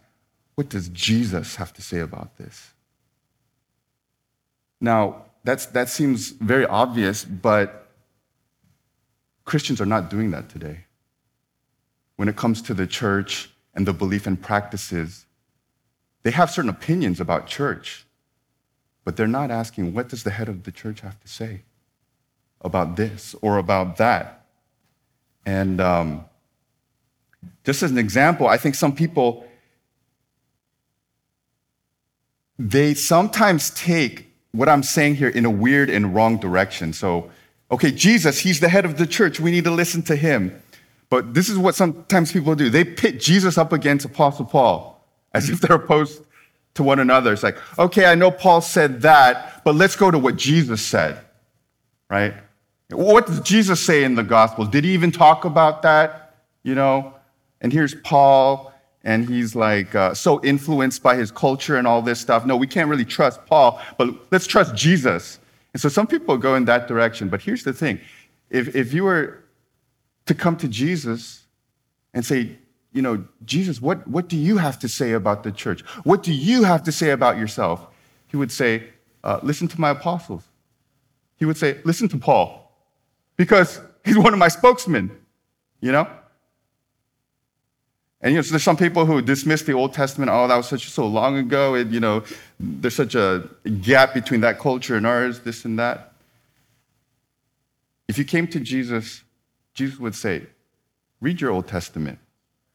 what 0.55 0.69
does 0.69 0.89
Jesus 0.89 1.57
have 1.57 1.73
to 1.73 1.81
say 1.81 1.99
about 1.99 2.37
this? 2.37 2.71
Now, 4.81 5.25
that's, 5.43 5.67
that 5.67 5.89
seems 5.89 6.31
very 6.31 6.65
obvious, 6.65 7.23
but 7.23 7.87
Christians 9.45 9.79
are 9.79 9.85
not 9.85 10.09
doing 10.09 10.31
that 10.31 10.49
today. 10.49 10.85
When 12.15 12.27
it 12.27 12.35
comes 12.35 12.61
to 12.63 12.73
the 12.73 12.87
church 12.87 13.49
and 13.75 13.85
the 13.85 13.93
belief 13.93 14.25
and 14.25 14.41
practices, 14.41 15.25
they 16.23 16.31
have 16.31 16.49
certain 16.49 16.69
opinions 16.69 17.19
about 17.19 17.47
church, 17.47 18.06
but 19.07 19.15
they're 19.15 19.25
not 19.25 19.49
asking, 19.49 19.93
what 19.93 20.09
does 20.09 20.23
the 20.23 20.31
head 20.31 20.49
of 20.49 20.63
the 20.63 20.71
church 20.81 20.99
have 20.99 21.17
to 21.21 21.29
say 21.29 21.61
about 22.59 22.97
this 22.97 23.33
or 23.41 23.57
about 23.57 23.95
that? 23.95 24.45
And 25.45 25.79
um, 25.79 26.25
just 27.63 27.83
as 27.83 27.89
an 27.89 27.97
example, 27.97 28.47
I 28.47 28.57
think 28.57 28.75
some 28.75 28.93
people, 28.93 29.47
they 32.59 32.93
sometimes 32.95 33.69
take 33.69 34.29
what 34.51 34.67
I'm 34.67 34.83
saying 34.83 35.15
here 35.15 35.29
in 35.29 35.45
a 35.45 35.49
weird 35.49 35.89
and 35.89 36.13
wrong 36.13 36.37
direction. 36.37 36.91
So, 36.91 37.31
okay, 37.71 37.91
Jesus, 37.91 38.39
he's 38.39 38.59
the 38.59 38.67
head 38.67 38.83
of 38.83 38.97
the 38.97 39.07
church. 39.07 39.39
We 39.39 39.51
need 39.51 39.63
to 39.63 39.71
listen 39.71 40.01
to 40.01 40.17
him. 40.17 40.61
But 41.09 41.33
this 41.33 41.47
is 41.47 41.57
what 41.57 41.75
sometimes 41.75 42.33
people 42.33 42.55
do. 42.55 42.69
They 42.69 42.83
pit 42.83 43.21
Jesus 43.21 43.57
up 43.57 43.71
against 43.71 44.05
Apostle 44.05 44.43
Paul 44.43 45.01
as 45.33 45.49
if 45.49 45.61
they're 45.61 45.77
opposed 45.77 46.23
to 46.77 46.83
one 46.83 46.99
another. 46.99 47.33
It's 47.33 47.43
like, 47.43 47.57
okay, 47.77 48.05
I 48.05 48.15
know 48.15 48.31
Paul 48.31 48.61
said 48.61 49.01
that, 49.01 49.63
but 49.63 49.75
let's 49.75 49.95
go 49.95 50.09
to 50.09 50.17
what 50.17 50.37
Jesus 50.37 50.81
said, 50.81 51.19
right? 52.09 52.33
What 52.89 53.27
does 53.27 53.41
Jesus 53.41 53.85
say 53.85 54.03
in 54.03 54.15
the 54.15 54.23
gospel? 54.23 54.65
Did 54.65 54.85
he 54.85 54.93
even 54.93 55.11
talk 55.11 55.43
about 55.43 55.81
that? 55.81 56.35
You 56.63 56.75
know, 56.75 57.13
and 57.61 57.73
here's 57.73 57.93
Paul, 57.95 58.73
and 59.03 59.27
he's 59.27 59.55
like 59.55 59.93
uh, 59.95 60.13
so 60.13 60.41
influenced 60.43 61.03
by 61.03 61.15
his 61.15 61.31
culture 61.31 61.77
and 61.77 61.85
all 61.85 62.01
this 62.01 62.19
stuff. 62.19 62.45
No, 62.45 62.55
we 62.55 62.67
can't 62.67 62.89
really 62.89 63.05
trust 63.05 63.45
Paul, 63.45 63.81
but 63.97 64.09
let's 64.31 64.47
trust 64.47 64.75
Jesus. 64.75 65.39
And 65.73 65.81
so 65.81 65.89
some 65.89 66.07
people 66.07 66.37
go 66.37 66.55
in 66.55 66.65
that 66.65 66.87
direction. 66.87 67.29
But 67.29 67.41
here's 67.41 67.63
the 67.63 67.73
thing 67.73 67.99
if, 68.49 68.75
if 68.75 68.93
you 68.93 69.03
were 69.03 69.43
to 70.25 70.33
come 70.33 70.55
to 70.57 70.67
Jesus 70.67 71.43
and 72.13 72.25
say, 72.25 72.57
you 72.97 73.03
know, 73.03 73.23
Jesus, 73.45 73.79
what, 73.79 74.07
what 74.07 74.27
do 74.27 74.35
you 74.35 74.57
have 74.57 74.79
to 74.79 74.89
say 74.89 75.11
about 75.11 75.43
the 75.43 75.51
church? 75.51 75.81
What 76.03 76.23
do 76.23 76.33
you 76.33 76.63
have 76.63 76.81
to 76.83 76.91
say 76.91 77.11
about 77.11 77.37
yourself? 77.37 77.85
He 78.27 78.37
would 78.37 78.51
say, 78.51 78.85
uh, 79.23 79.39
listen 79.43 79.67
to 79.67 79.79
my 79.79 79.91
apostles. 79.91 80.43
He 81.37 81.45
would 81.45 81.57
say, 81.57 81.79
listen 81.83 82.09
to 82.09 82.17
Paul, 82.17 82.71
because 83.35 83.79
he's 84.03 84.17
one 84.17 84.33
of 84.33 84.39
my 84.39 84.47
spokesmen, 84.47 85.11
you 85.79 85.91
know? 85.91 86.07
And 88.19 88.31
you 88.31 88.39
know, 88.39 88.41
so 88.41 88.49
there's 88.49 88.63
some 88.63 88.77
people 88.77 89.05
who 89.05 89.21
dismiss 89.21 89.61
the 89.61 89.73
Old 89.73 89.93
Testament. 89.93 90.31
Oh, 90.33 90.47
that 90.47 90.57
was 90.57 90.67
such 90.67 90.89
so 90.89 91.05
long 91.05 91.37
ago. 91.37 91.75
It, 91.75 91.89
you 91.89 91.99
know, 91.99 92.23
there's 92.59 92.95
such 92.95 93.13
a 93.13 93.47
gap 93.83 94.15
between 94.15 94.41
that 94.41 94.57
culture 94.57 94.95
and 94.95 95.05
ours. 95.05 95.41
This 95.41 95.65
and 95.65 95.77
that. 95.77 96.13
If 98.07 98.17
you 98.17 98.25
came 98.25 98.47
to 98.47 98.59
Jesus, 98.59 99.21
Jesus 99.75 99.99
would 99.99 100.15
say, 100.15 100.47
"Read 101.21 101.39
your 101.39 101.51
Old 101.51 101.67
Testament. 101.67 102.17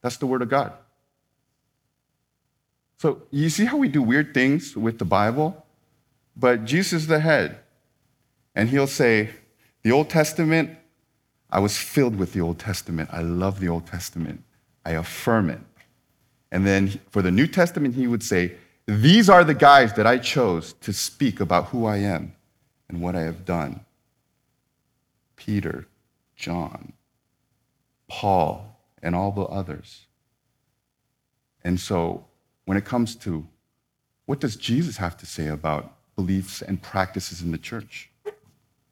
That's 0.03 0.17
the 0.17 0.27
Word 0.27 0.43
of 0.43 0.49
God." 0.49 0.73
So 2.97 3.23
you 3.31 3.49
see 3.49 3.65
how 3.65 3.77
we 3.77 3.87
do 3.87 4.03
weird 4.03 4.35
things 4.35 4.77
with 4.77 4.99
the 4.99 5.05
Bible, 5.05 5.65
but 6.35 6.65
Jesus 6.65 7.01
is 7.01 7.07
the 7.07 7.19
head, 7.19 7.57
and 8.53 8.69
He'll 8.69 8.85
say, 8.85 9.31
"The 9.81 9.91
Old 9.91 10.11
Testament. 10.11 10.77
I 11.49 11.59
was 11.59 11.77
filled 11.77 12.17
with 12.17 12.33
the 12.33 12.41
Old 12.41 12.59
Testament. 12.59 13.09
I 13.11 13.23
love 13.23 13.59
the 13.59 13.69
Old 13.69 13.87
Testament." 13.87 14.43
I 14.85 14.91
affirm 14.91 15.49
it. 15.49 15.61
And 16.51 16.67
then 16.67 16.99
for 17.09 17.21
the 17.21 17.31
New 17.31 17.47
Testament, 17.47 17.95
he 17.95 18.07
would 18.07 18.23
say, 18.23 18.55
These 18.85 19.29
are 19.29 19.43
the 19.43 19.53
guys 19.53 19.93
that 19.93 20.05
I 20.05 20.17
chose 20.17 20.73
to 20.81 20.91
speak 20.91 21.39
about 21.39 21.67
who 21.67 21.85
I 21.85 21.97
am 21.97 22.33
and 22.89 23.01
what 23.01 23.15
I 23.15 23.21
have 23.21 23.45
done 23.45 23.85
Peter, 25.35 25.87
John, 26.35 26.93
Paul, 28.07 28.72
and 29.03 29.15
all 29.15 29.31
the 29.31 29.43
others. 29.43 30.07
And 31.63 31.79
so 31.79 32.25
when 32.65 32.77
it 32.77 32.85
comes 32.85 33.15
to 33.17 33.45
what 34.25 34.39
does 34.39 34.55
Jesus 34.55 34.97
have 34.97 35.17
to 35.17 35.25
say 35.25 35.47
about 35.47 35.93
beliefs 36.15 36.61
and 36.61 36.81
practices 36.81 37.41
in 37.41 37.51
the 37.51 37.57
church? 37.57 38.09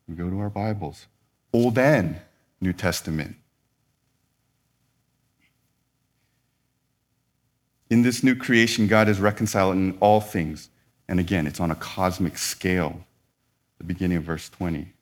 We 0.08 0.15
go 0.15 0.30
to 0.30 0.39
our 0.39 0.50
Bibles, 0.50 1.08
Old 1.54 1.78
and 1.78 2.19
New 2.60 2.74
Testament. 2.74 3.38
In 7.89 8.02
this 8.04 8.24
new 8.24 8.36
creation, 8.36 8.88
God 8.88 9.08
is 9.08 9.19
reconciling 9.19 9.97
all 10.00 10.21
things. 10.21 10.69
And 11.08 11.19
again, 11.19 11.47
it's 11.47 11.60
on 11.60 11.71
a 11.71 11.76
cosmic 11.76 12.38
scale, 12.38 13.06
the 13.78 13.84
beginning 13.84 14.17
of 14.17 14.24
verse 14.24 14.50
20. 14.50 14.93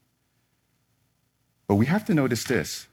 But 1.67 1.75
we 1.75 1.85
have 1.85 2.05
to 2.05 2.13
notice 2.13 2.43
this 2.43 2.87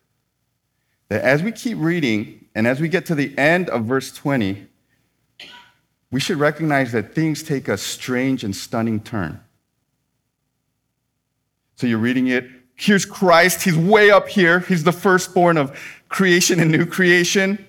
that 1.09 1.23
as 1.23 1.43
we 1.43 1.53
keep 1.53 1.79
reading 1.79 2.47
and 2.55 2.67
as 2.67 2.81
we 2.81 2.89
get 2.89 3.07
to 3.07 3.15
the 3.15 3.37
end 3.39 3.69
of 3.71 3.85
verse 3.85 4.13
20, 4.13 4.67
we 6.11 6.21
should 6.21 6.39
recognize 6.39 6.93
that 6.93 7.15
things 7.15 7.43
take 7.43 7.69
a 7.69 7.77
strange 7.77 8.45
and 8.45 8.55
stunning 8.55 9.01
turn. 9.01 9.41
So 11.77 11.87
you're 11.87 11.99
reading 11.99 12.29
it. 12.29 12.49
Here's 12.75 13.05
Christ. 13.05 13.63
He's 13.63 13.77
way 13.77 14.11
up 14.11 14.29
here. 14.29 14.61
He's 14.61 14.85
the 14.85 14.93
firstborn 14.93 15.57
of 15.57 15.79
creation 16.09 16.61
and 16.61 16.71
new 16.71 16.87
creation. 16.87 17.65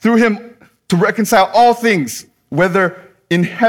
Through 0.00 0.16
him 0.16 0.56
to 0.88 0.96
reconcile 0.96 1.50
all 1.54 1.74
things, 1.74 2.26
whether 2.48 3.00
in 3.30 3.44
he- 3.44 3.66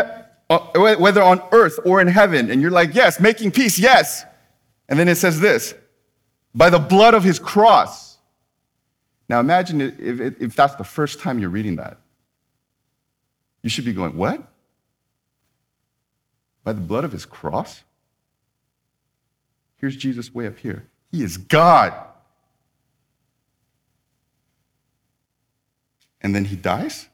uh, 0.50 0.60
whether 0.76 1.22
on 1.22 1.42
earth 1.52 1.80
or 1.86 2.02
in 2.02 2.08
heaven. 2.08 2.52
And 2.52 2.62
you're 2.62 2.72
like, 2.72 2.94
yes, 2.94 3.20
making 3.20 3.52
peace, 3.52 3.80
yes. 3.80 4.26
And 4.90 5.00
then 5.00 5.08
it 5.08 5.16
says 5.16 5.40
this 5.40 5.74
by 6.54 6.70
the 6.70 6.80
blood 6.80 7.14
of 7.14 7.24
his 7.24 7.40
cross. 7.40 8.13
Now 9.34 9.40
imagine 9.40 9.82
if, 9.82 10.40
if 10.40 10.56
that's 10.56 10.76
the 10.76 10.84
first 10.84 11.20
time 11.20 11.40
you're 11.40 11.50
reading 11.50 11.78
that. 11.78 11.98
You 13.64 13.70
should 13.72 13.84
be 13.84 13.92
going, 13.92 14.16
what? 14.16 14.48
By 16.64 16.74
the 16.74 16.82
blood 16.82 17.04
of 17.04 17.12
his 17.12 17.26
cross? 17.26 17.82
Here's 19.78 19.96
Jesus 19.96 20.36
way 20.36 20.46
up 20.46 20.60
here. 20.60 20.86
He 21.12 21.24
is 21.24 21.38
God. 21.38 21.96
And 26.22 26.36
then 26.36 26.46
he 26.46 26.56
dies? 26.56 27.10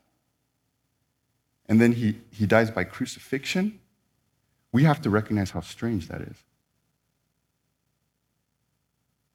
And 1.69 1.79
then 1.79 1.93
he, 1.93 2.19
he 2.31 2.45
dies 2.45 2.69
by 2.69 2.83
crucifixion? 2.83 3.79
We 4.73 4.83
have 4.83 5.01
to 5.03 5.09
recognize 5.09 5.51
how 5.51 5.61
strange 5.61 6.09
that 6.09 6.19
is. 6.19 6.35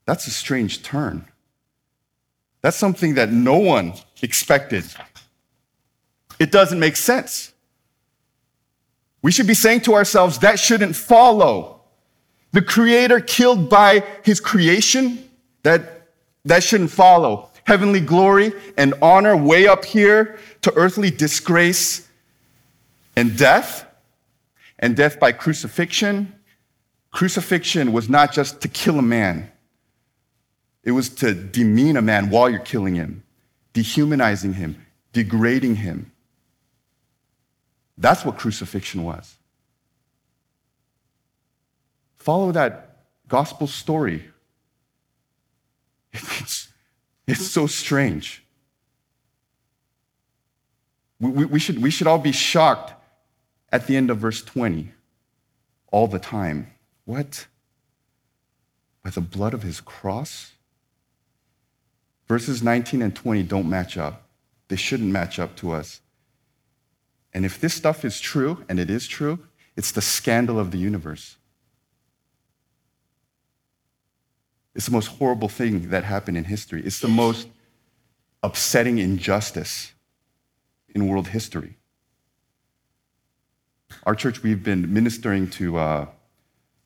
That's 0.05 0.27
a 0.27 0.31
strange 0.31 0.83
turn. 0.83 1.29
That's 2.65 2.79
something 2.79 3.17
that 3.17 3.31
no 3.31 3.59
one 3.59 3.93
expected. 4.23 4.87
It 6.39 6.51
doesn't 6.51 6.81
make 6.81 6.97
sense. 6.97 7.53
We 9.21 9.33
should 9.33 9.47
be 9.47 9.53
saying 9.53 9.83
to 9.83 9.93
ourselves, 9.93 10.39
that 10.39 10.59
shouldn't 10.59 10.97
follow. 10.97 11.83
The 12.53 12.63
creator 12.63 13.21
killed 13.21 13.69
by 13.69 14.03
his 14.23 14.41
creation, 14.41 15.29
that, 15.63 16.09
that 16.47 16.63
shouldn't 16.63 16.91
follow. 16.91 17.51
Heavenly 17.65 18.01
glory 18.01 18.55
and 18.79 18.95
honor 19.03 19.37
way 19.37 19.67
up 19.67 19.85
here 19.85 20.39
to 20.63 20.73
earthly 20.75 21.11
disgrace 21.11 22.09
and 23.15 23.37
death, 23.37 23.85
and 24.79 24.97
death 24.97 25.21
by 25.21 25.33
crucifixion. 25.33 26.35
Crucifixion 27.11 27.93
was 27.93 28.09
not 28.09 28.33
just 28.33 28.63
to 28.63 28.69
kill 28.69 28.99
a 28.99 29.03
man, 29.03 29.51
it 30.85 30.93
was 30.93 31.09
to 31.09 31.35
demean 31.35 31.97
a 31.97 32.03
man 32.03 32.29
while 32.29 32.49
you're 32.49 32.61
killing 32.61 32.95
him, 32.95 33.25
dehumanizing 33.73 34.53
him, 34.53 34.87
degrading 35.13 35.77
him. 35.77 36.13
That's 37.97 38.25
what 38.25 38.39
crucifixion 38.39 39.03
was. 39.03 39.37
Follow 42.17 42.53
that 42.53 42.97
gospel 43.29 43.67
story. 43.67 44.25
It's, 46.41 46.69
it's 47.27 47.47
so 47.51 47.67
strange. 47.67 48.45
We, 51.19 51.47
we, 51.47 51.59
should, 51.59 51.83
we 51.83 51.91
should 51.91 52.07
all 52.07 52.19
be 52.19 52.33
shocked 52.33 52.93
at 53.73 53.87
the 53.87 53.97
end 53.97 54.11
of 54.11 54.19
verse 54.19 54.43
20 54.43 54.93
all 55.91 56.07
the 56.07 56.19
time. 56.19 56.71
What? 57.05 57.47
By 59.03 59.11
the 59.11 59.21
blood 59.21 59.55
of 59.55 59.63
his 59.63 59.81
cross? 59.81 60.54
Verses 62.29 62.63
19 62.63 63.03
and 63.03 63.15
20 63.15 63.43
don't 63.43 63.69
match 63.69 63.97
up. 63.97 64.29
They 64.69 64.77
shouldn't 64.77 65.11
match 65.11 65.39
up 65.39 65.57
to 65.57 65.73
us. 65.73 66.01
And 67.33 67.45
if 67.45 67.61
this 67.61 67.75
stuff 67.75 68.05
is 68.05 68.21
true, 68.21 68.65
and 68.69 68.79
it 68.79 68.89
is 68.89 69.07
true, 69.07 69.41
it's 69.77 69.91
the 69.91 70.01
scandal 70.01 70.59
of 70.59 70.71
the 70.71 70.79
universe. 70.79 71.37
It's 74.75 74.87
the 74.87 74.93
most 74.93 75.07
horrible 75.07 75.49
thing 75.49 75.91
that 75.91 76.05
happened 76.05 76.37
in 76.37 76.45
history. 76.45 76.83
It's 76.85 77.01
the 77.01 77.09
most 77.09 77.49
upsetting 78.43 78.99
injustice 78.99 79.93
in 80.95 81.09
world 81.09 81.29
history. 81.29 81.77
Our 84.05 84.15
church, 84.15 84.43
we've 84.43 84.63
been 84.63 84.93
ministering 84.93 85.49
to 85.51 85.77
uh, 85.77 86.07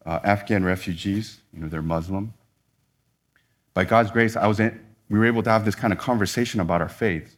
uh, 0.04 0.20
Afghan 0.24 0.64
refugees. 0.64 1.38
You 1.52 1.60
know, 1.60 1.68
they're 1.68 1.82
Muslim. 1.82 2.34
By 3.74 3.84
God's 3.84 4.10
grace, 4.10 4.36
I 4.36 4.46
was 4.46 4.60
in, 4.60 4.78
we 5.08 5.18
were 5.18 5.26
able 5.26 5.42
to 5.42 5.50
have 5.50 5.64
this 5.64 5.74
kind 5.74 5.92
of 5.92 5.98
conversation 5.98 6.60
about 6.60 6.82
our 6.82 6.88
faith. 6.88 7.36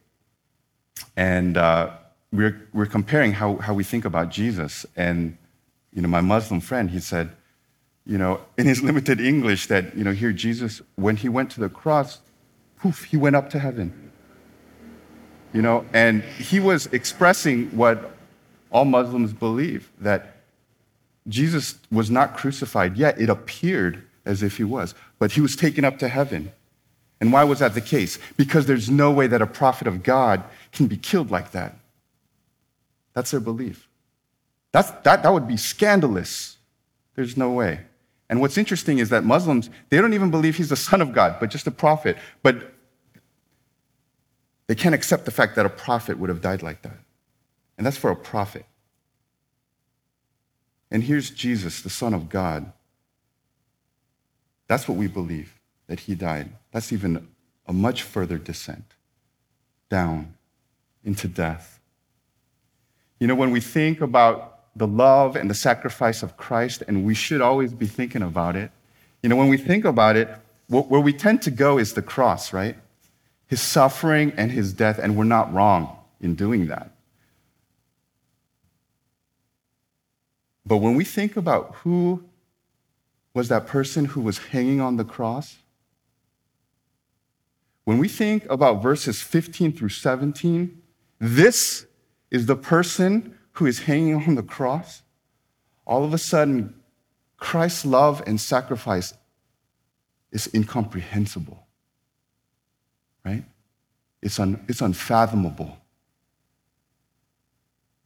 And 1.15 1.57
uh, 1.57 1.91
we're, 2.31 2.67
we're 2.73 2.85
comparing 2.85 3.33
how, 3.33 3.57
how 3.57 3.73
we 3.73 3.83
think 3.83 4.05
about 4.05 4.29
Jesus. 4.29 4.85
And, 4.95 5.37
you 5.93 6.01
know, 6.01 6.07
my 6.07 6.21
Muslim 6.21 6.59
friend, 6.59 6.89
he 6.89 6.99
said, 6.99 7.31
you 8.05 8.17
know, 8.17 8.41
in 8.57 8.65
his 8.65 8.81
limited 8.83 9.21
English, 9.21 9.67
that, 9.67 9.95
you 9.95 10.03
know, 10.03 10.11
here 10.11 10.31
Jesus, 10.31 10.81
when 10.95 11.15
he 11.15 11.29
went 11.29 11.49
to 11.51 11.59
the 11.59 11.69
cross, 11.69 12.19
poof, 12.77 13.05
he 13.05 13.17
went 13.17 13.35
up 13.35 13.49
to 13.51 13.59
heaven. 13.59 14.11
You 15.53 15.61
know, 15.61 15.85
and 15.93 16.23
he 16.23 16.59
was 16.59 16.87
expressing 16.87 17.67
what 17.75 18.15
all 18.71 18.85
Muslims 18.85 19.33
believe 19.33 19.91
that 19.99 20.37
Jesus 21.27 21.77
was 21.91 22.09
not 22.09 22.37
crucified, 22.37 22.97
yet 22.97 23.19
it 23.19 23.29
appeared 23.29 24.03
as 24.25 24.41
if 24.43 24.57
he 24.57 24.63
was, 24.63 24.95
but 25.19 25.33
he 25.33 25.41
was 25.41 25.55
taken 25.55 25.83
up 25.83 25.99
to 25.99 26.07
heaven. 26.07 26.51
And 27.21 27.31
why 27.31 27.45
was 27.45 27.59
that 27.59 27.73
the 27.75 27.81
case? 27.81 28.19
Because 28.35 28.65
there's 28.65 28.89
no 28.89 29.11
way 29.11 29.27
that 29.27 29.41
a 29.41 29.47
prophet 29.47 29.87
of 29.87 30.03
God 30.03 30.43
can 30.73 30.87
be 30.87 30.97
killed 30.97 31.31
like 31.31 31.51
that. 31.51 31.77
That's 33.13 33.31
their 33.31 33.39
belief. 33.39 33.87
That's, 34.73 34.91
that, 35.03 35.23
that 35.23 35.31
would 35.31 35.47
be 35.47 35.57
scandalous. 35.57 36.57
There's 37.15 37.37
no 37.37 37.51
way. 37.51 37.81
And 38.29 38.41
what's 38.41 38.57
interesting 38.57 38.99
is 38.99 39.09
that 39.09 39.23
Muslims, 39.23 39.69
they 39.89 39.97
don't 39.97 40.13
even 40.13 40.31
believe 40.31 40.57
he's 40.57 40.69
the 40.69 40.75
son 40.75 41.01
of 41.01 41.13
God, 41.13 41.37
but 41.39 41.49
just 41.49 41.67
a 41.67 41.71
prophet. 41.71 42.17
But 42.41 42.73
they 44.67 44.75
can't 44.75 44.95
accept 44.95 45.25
the 45.25 45.31
fact 45.31 45.55
that 45.57 45.65
a 45.65 45.69
prophet 45.69 46.17
would 46.17 46.29
have 46.29 46.41
died 46.41 46.63
like 46.63 46.81
that. 46.81 46.97
And 47.77 47.85
that's 47.85 47.97
for 47.97 48.09
a 48.09 48.15
prophet. 48.15 48.65
And 50.89 51.03
here's 51.03 51.29
Jesus, 51.29 51.81
the 51.81 51.89
Son 51.89 52.13
of 52.13 52.29
God. 52.29 52.71
That's 54.67 54.87
what 54.87 54.97
we 54.97 55.07
believe, 55.07 55.59
that 55.91 55.99
he 55.99 56.15
died. 56.15 56.49
That's 56.71 56.93
even 56.93 57.27
a 57.67 57.73
much 57.73 58.03
further 58.03 58.37
descent 58.37 58.85
down 59.89 60.35
into 61.03 61.27
death. 61.27 61.81
You 63.19 63.27
know, 63.27 63.35
when 63.35 63.51
we 63.51 63.59
think 63.59 63.99
about 63.99 64.59
the 64.73 64.87
love 64.87 65.35
and 65.35 65.49
the 65.49 65.53
sacrifice 65.53 66.23
of 66.23 66.37
Christ, 66.37 66.81
and 66.87 67.03
we 67.03 67.13
should 67.13 67.41
always 67.41 67.73
be 67.73 67.87
thinking 67.87 68.21
about 68.21 68.55
it, 68.55 68.71
you 69.21 69.27
know, 69.27 69.35
when 69.35 69.49
we 69.49 69.57
think 69.57 69.83
about 69.83 70.15
it, 70.15 70.29
where 70.69 71.01
we 71.01 71.11
tend 71.11 71.41
to 71.41 71.51
go 71.51 71.77
is 71.77 71.93
the 71.93 72.01
cross, 72.01 72.53
right? 72.53 72.77
His 73.47 73.59
suffering 73.59 74.31
and 74.37 74.49
his 74.49 74.71
death, 74.71 74.97
and 74.97 75.17
we're 75.17 75.25
not 75.25 75.53
wrong 75.53 75.97
in 76.21 76.35
doing 76.35 76.67
that. 76.67 76.89
But 80.65 80.77
when 80.77 80.95
we 80.95 81.03
think 81.03 81.35
about 81.35 81.75
who 81.83 82.23
was 83.33 83.49
that 83.49 83.67
person 83.67 84.05
who 84.05 84.21
was 84.21 84.37
hanging 84.37 84.79
on 84.79 84.95
the 84.95 85.03
cross, 85.03 85.57
when 87.85 87.97
we 87.97 88.07
think 88.07 88.45
about 88.49 88.81
verses 88.81 89.21
15 89.21 89.73
through 89.73 89.89
17, 89.89 90.81
this 91.19 91.85
is 92.29 92.45
the 92.45 92.55
person 92.55 93.37
who 93.53 93.65
is 93.65 93.79
hanging 93.79 94.15
on 94.15 94.35
the 94.35 94.43
cross, 94.43 95.01
all 95.85 96.03
of 96.03 96.13
a 96.13 96.17
sudden, 96.17 96.75
Christ's 97.37 97.85
love 97.85 98.23
and 98.27 98.39
sacrifice 98.39 99.13
is 100.31 100.49
incomprehensible, 100.53 101.65
right? 103.25 103.43
It's, 104.21 104.39
un, 104.39 104.63
it's 104.67 104.81
unfathomable. 104.81 105.77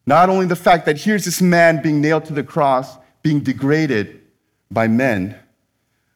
Not 0.06 0.30
only 0.30 0.46
the 0.46 0.56
fact 0.56 0.86
that 0.86 1.00
here's 1.00 1.26
this 1.26 1.42
man 1.42 1.82
being 1.82 2.00
nailed 2.00 2.26
to 2.26 2.34
the 2.34 2.44
cross, 2.44 2.98
being 3.22 3.42
degraded 3.42 4.22
by 4.72 4.88
men, 4.88 5.38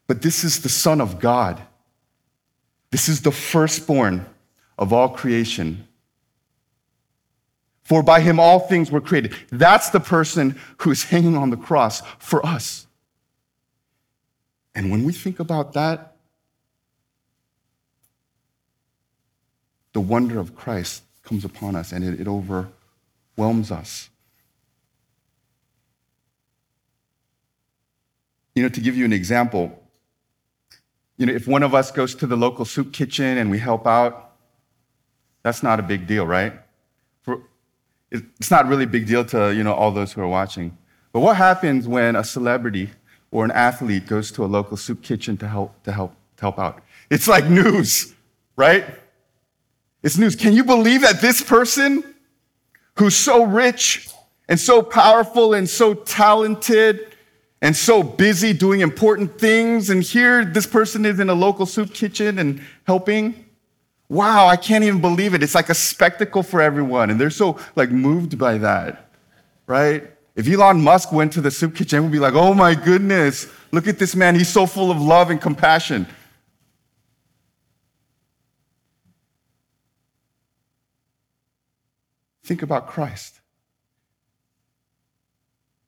but 0.08 0.22
this 0.22 0.44
is 0.44 0.62
the 0.62 0.70
Son 0.70 1.02
of 1.02 1.20
God. 1.20 1.62
This 2.92 3.08
is 3.08 3.22
the 3.22 3.32
firstborn 3.32 4.26
of 4.78 4.92
all 4.94 5.10
creation. 5.10 5.88
For 7.84 8.04
by 8.04 8.22
him 8.22 8.40
all 8.40 8.60
things 8.60 8.92
were 8.92 9.02
created. 9.02 9.36
That's 9.52 9.90
the 9.90 10.00
person 10.00 10.60
who 10.80 10.92
is 10.92 11.06
hanging 11.06 11.36
on 11.36 11.50
the 11.50 11.58
cross 11.58 12.02
for 12.18 12.46
us. 12.46 12.88
And 14.76 14.92
when 14.92 15.04
we 15.04 15.14
think 15.14 15.40
about 15.40 15.74
that, 15.74 16.16
the 19.94 20.02
wonder 20.02 20.40
of 20.40 20.56
Christ 20.56 21.04
comes 21.24 21.44
upon 21.44 21.76
us 21.76 21.92
and 21.92 22.04
it, 22.04 22.22
it 22.22 22.28
overwhelms 22.28 23.72
us. 23.72 24.10
You 28.56 28.64
know, 28.64 28.70
to 28.70 28.82
give 28.82 28.96
you 28.96 29.06
an 29.06 29.14
example, 29.14 29.79
you 31.20 31.26
know, 31.26 31.34
if 31.34 31.48
one 31.48 31.64
of 31.64 31.76
us 31.76 31.92
goes 31.92 32.16
to 32.16 32.26
the 32.26 32.38
local 32.38 32.64
soup 32.64 32.94
kitchen 32.94 33.38
and 33.38 33.52
we 33.52 33.60
help 33.60 33.86
out, 33.86 34.32
that's 35.44 35.62
not 35.62 35.78
a 35.78 35.84
big 35.84 36.08
deal, 36.08 36.26
right? 36.26 36.54
For, 37.22 37.42
it's 38.10 38.50
not 38.50 38.68
really 38.68 38.86
a 38.86 38.88
big 38.88 39.06
deal 39.06 39.26
to, 39.26 39.54
you 39.54 39.64
know, 39.64 39.74
all 39.74 39.92
those 39.92 40.14
who 40.14 40.22
are 40.22 40.28
watching. 40.28 40.78
But 41.12 41.20
what 41.20 41.36
happens 41.36 41.88
when 41.88 42.16
a 42.16 42.24
celebrity 42.24 42.92
or 43.32 43.44
an 43.44 43.52
athlete 43.52 44.08
goes 44.08 44.32
to 44.32 44.46
a 44.46 44.48
local 44.48 44.78
soup 44.78 45.04
kitchen 45.04 45.36
to 45.38 45.48
help, 45.48 45.84
to 45.84 45.92
help, 45.92 46.16
to 46.38 46.42
help 46.42 46.58
out. 46.58 46.82
It's 47.10 47.28
like 47.28 47.46
news, 47.46 48.16
right? 48.56 48.86
It's 50.02 50.18
news. 50.18 50.38
Can 50.38 50.54
you 50.54 50.64
believe 50.64 51.02
that 51.02 51.20
this 51.20 51.42
person 51.42 52.16
who's 52.96 53.16
so 53.16 53.44
rich 53.44 54.10
and 54.48 54.58
so 54.58 54.82
powerful 54.82 55.54
and 55.54 55.70
so 55.70 55.94
talented 55.94 57.09
and 57.62 57.76
so 57.76 58.02
busy 58.02 58.54
doing 58.54 58.80
important 58.80 59.38
things, 59.40 59.90
and 59.90 60.02
here 60.02 60.46
this 60.46 60.66
person 60.66 61.06
is 61.06 61.20
in 61.20 61.30
a 61.30 61.34
local 61.34 61.66
soup 61.66 61.94
kitchen 61.94 62.40
and 62.40 62.62
helping? 62.86 63.46
Wow, 64.08 64.48
I 64.48 64.56
can't 64.56 64.84
even 64.84 65.02
believe 65.02 65.34
it. 65.34 65.44
It's 65.44 65.56
like 65.56 65.70
a 65.70 65.76
spectacle 65.76 66.42
for 66.42 66.62
everyone, 66.62 67.10
and 67.10 67.20
they're 67.20 67.30
so 67.30 67.60
like 67.76 67.92
moved 67.92 68.38
by 68.38 68.58
that, 68.60 69.12
right? 69.68 70.10
If 70.36 70.48
Elon 70.48 70.82
Musk 70.82 71.12
went 71.12 71.34
to 71.34 71.42
the 71.42 71.52
soup 71.52 71.76
kitchen, 71.76 72.04
we'd 72.04 72.14
be 72.14 72.20
like, 72.20 72.34
oh 72.34 72.54
my 72.54 72.74
goodness, 72.74 73.48
look 73.72 73.88
at 73.88 74.00
this 74.00 74.16
man. 74.16 74.36
He's 74.36 74.48
so 74.48 74.66
full 74.66 74.90
of 74.90 75.02
love 75.02 75.30
and 75.30 75.42
compassion. 75.42 76.08
Think 82.44 82.64
about 82.64 82.88
Christ. 82.88 83.42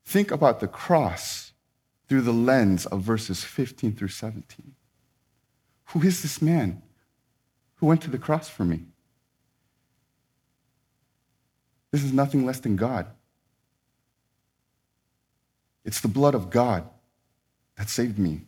Think 0.06 0.32
about 0.32 0.60
the 0.60 0.68
cross 0.68 1.51
through 2.12 2.20
the 2.20 2.34
lens 2.34 2.86
of 2.88 3.00
verses 3.00 3.46
15 3.46 3.96
through 3.96 4.10
17. 4.10 4.76
Who 5.86 6.02
is 6.02 6.22
this 6.22 6.42
man 6.42 6.82
who 7.76 7.86
went 7.86 8.02
to 8.02 8.10
the 8.10 8.18
cross 8.18 8.50
for 8.50 8.66
me? 8.66 8.82
This 11.90 12.04
is 12.04 12.12
nothing 12.12 12.46
less 12.46 12.60
than 12.60 12.76
God. 12.76 13.08
It's 15.86 16.02
the 16.02 16.10
blood 16.10 16.36
of 16.36 16.50
God 16.50 16.84
that 17.78 17.88
saved 17.88 18.20
me. 18.20 18.42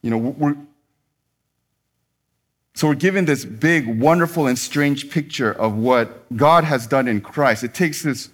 You 0.00 0.10
know, 0.10 0.18
we're, 0.18 0.56
so 2.74 2.86
we're 2.86 2.94
given 2.94 3.24
this 3.24 3.44
big, 3.44 4.00
wonderful, 4.00 4.46
and 4.46 4.56
strange 4.56 5.10
picture 5.10 5.50
of 5.50 5.74
what 5.74 6.36
God 6.36 6.62
has 6.62 6.86
done 6.86 7.08
in 7.08 7.20
Christ. 7.20 7.64
It 7.64 7.74
takes 7.74 8.04
this, 8.04 8.30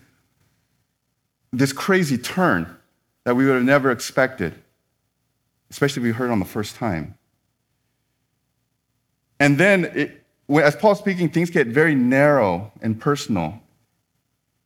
this 1.52 1.72
crazy 1.72 2.18
turn 2.18 2.76
that 3.24 3.34
we 3.34 3.46
would 3.46 3.54
have 3.54 3.64
never 3.64 3.90
expected, 3.90 4.54
especially 5.70 6.02
if 6.02 6.04
we 6.04 6.12
heard 6.12 6.30
on 6.30 6.38
the 6.38 6.44
first 6.44 6.76
time. 6.76 7.16
And 9.38 9.58
then, 9.58 9.84
it, 9.86 10.24
as 10.48 10.76
Paul's 10.76 10.98
speaking, 10.98 11.28
things 11.28 11.50
get 11.50 11.66
very 11.66 11.94
narrow 11.94 12.72
and 12.80 13.00
personal. 13.00 13.60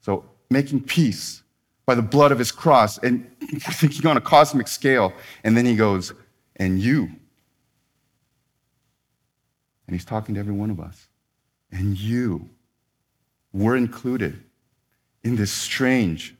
So, 0.00 0.24
making 0.50 0.84
peace 0.84 1.42
by 1.86 1.96
the 1.96 2.02
blood 2.02 2.30
of 2.30 2.38
his 2.38 2.52
cross, 2.52 2.98
and 2.98 3.28
thinking 3.58 4.06
on 4.06 4.16
a 4.16 4.20
cosmic 4.20 4.68
scale. 4.68 5.12
And 5.42 5.56
then 5.56 5.66
he 5.66 5.74
goes, 5.74 6.12
and 6.54 6.78
you. 6.78 7.10
And 9.86 9.96
he's 9.96 10.04
talking 10.04 10.36
to 10.36 10.40
every 10.40 10.52
one 10.52 10.70
of 10.70 10.78
us. 10.78 11.08
And 11.72 11.98
you 11.98 12.48
were 13.52 13.74
included 13.74 14.40
in 15.24 15.34
this 15.34 15.50
strange 15.50 16.36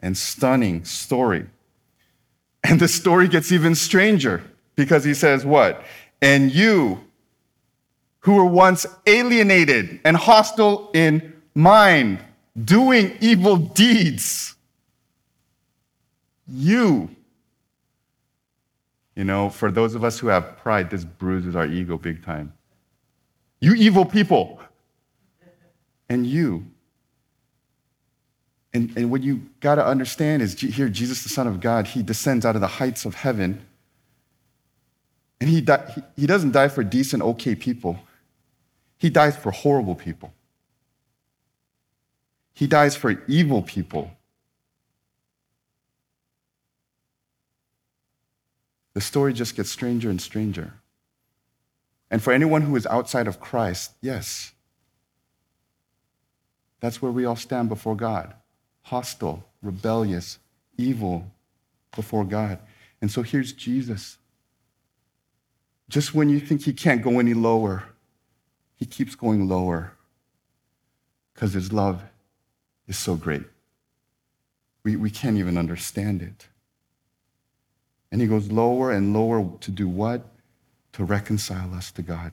and 0.00 0.16
stunning 0.16 0.84
story. 0.84 1.46
And 2.64 2.80
the 2.80 2.88
story 2.88 3.28
gets 3.28 3.52
even 3.52 3.74
stranger 3.74 4.42
because 4.76 5.04
he 5.04 5.14
says, 5.14 5.44
What? 5.44 5.84
And 6.20 6.52
you, 6.52 7.00
who 8.20 8.34
were 8.34 8.44
once 8.44 8.84
alienated 9.06 10.00
and 10.04 10.16
hostile 10.16 10.90
in 10.92 11.32
mind, 11.54 12.18
doing 12.64 13.16
evil 13.20 13.56
deeds. 13.56 14.54
You. 16.46 17.10
You 19.14 19.24
know, 19.24 19.50
for 19.50 19.70
those 19.70 19.94
of 19.94 20.04
us 20.04 20.18
who 20.18 20.28
have 20.28 20.58
pride, 20.58 20.90
this 20.90 21.04
bruises 21.04 21.56
our 21.56 21.66
ego 21.66 21.98
big 21.98 22.24
time. 22.24 22.52
You 23.60 23.74
evil 23.74 24.04
people. 24.04 24.60
And 26.08 26.26
you. 26.26 26.66
And, 28.74 28.94
and 28.96 29.10
what 29.10 29.22
you 29.22 29.42
got 29.60 29.76
to 29.76 29.86
understand 29.86 30.42
is 30.42 30.58
here, 30.60 30.88
Jesus, 30.88 31.22
the 31.22 31.28
Son 31.28 31.46
of 31.46 31.60
God, 31.60 31.86
he 31.86 32.02
descends 32.02 32.44
out 32.44 32.54
of 32.54 32.60
the 32.60 32.66
heights 32.66 33.04
of 33.04 33.14
heaven. 33.14 33.64
And 35.40 35.48
he, 35.48 35.60
di- 35.60 35.92
he, 35.94 36.02
he 36.22 36.26
doesn't 36.26 36.52
die 36.52 36.68
for 36.68 36.84
decent, 36.84 37.22
okay 37.22 37.54
people, 37.54 37.98
he 38.98 39.10
dies 39.10 39.36
for 39.36 39.52
horrible 39.52 39.94
people. 39.94 40.32
He 42.52 42.66
dies 42.66 42.96
for 42.96 43.22
evil 43.28 43.62
people. 43.62 44.10
The 48.94 49.00
story 49.00 49.32
just 49.32 49.54
gets 49.54 49.70
stranger 49.70 50.10
and 50.10 50.20
stranger. 50.20 50.74
And 52.10 52.20
for 52.20 52.32
anyone 52.32 52.62
who 52.62 52.74
is 52.74 52.84
outside 52.86 53.28
of 53.28 53.38
Christ, 53.38 53.92
yes, 54.02 54.52
that's 56.80 57.00
where 57.00 57.12
we 57.12 57.24
all 57.24 57.36
stand 57.36 57.68
before 57.68 57.94
God 57.94 58.34
hostile, 58.88 59.44
rebellious, 59.62 60.38
evil 60.78 61.30
before 61.94 62.24
God. 62.24 62.58
And 63.02 63.10
so 63.10 63.22
here's 63.22 63.52
Jesus. 63.52 64.16
Just 65.90 66.14
when 66.14 66.30
you 66.30 66.40
think 66.40 66.62
he 66.62 66.72
can't 66.72 67.02
go 67.02 67.18
any 67.18 67.34
lower, 67.34 67.84
he 68.76 68.86
keeps 68.86 69.14
going 69.14 69.46
lower 69.46 69.92
because 71.34 71.52
his 71.52 71.70
love 71.72 72.02
is 72.86 72.96
so 72.96 73.14
great. 73.14 73.44
We, 74.84 74.96
we 74.96 75.10
can't 75.10 75.36
even 75.36 75.58
understand 75.58 76.22
it. 76.22 76.48
And 78.10 78.22
he 78.22 78.26
goes 78.26 78.50
lower 78.50 78.90
and 78.90 79.12
lower 79.12 79.46
to 79.60 79.70
do 79.70 79.86
what? 79.86 80.24
To 80.94 81.04
reconcile 81.04 81.74
us 81.74 81.92
to 81.92 82.02
God. 82.02 82.32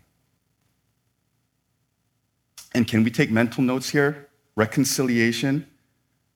And 2.74 2.88
can 2.88 3.04
we 3.04 3.12
take 3.12 3.30
mental 3.30 3.62
notes 3.62 3.90
here? 3.90 4.30
Reconciliation 4.56 5.68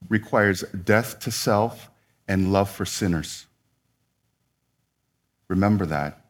requires 0.08 0.62
death 0.62 1.20
to 1.20 1.32
self 1.32 1.90
and 2.28 2.54
love 2.54 2.70
for 2.70 2.86
sinners. 2.86 3.48
Remember 5.48 5.86
that 5.86 6.26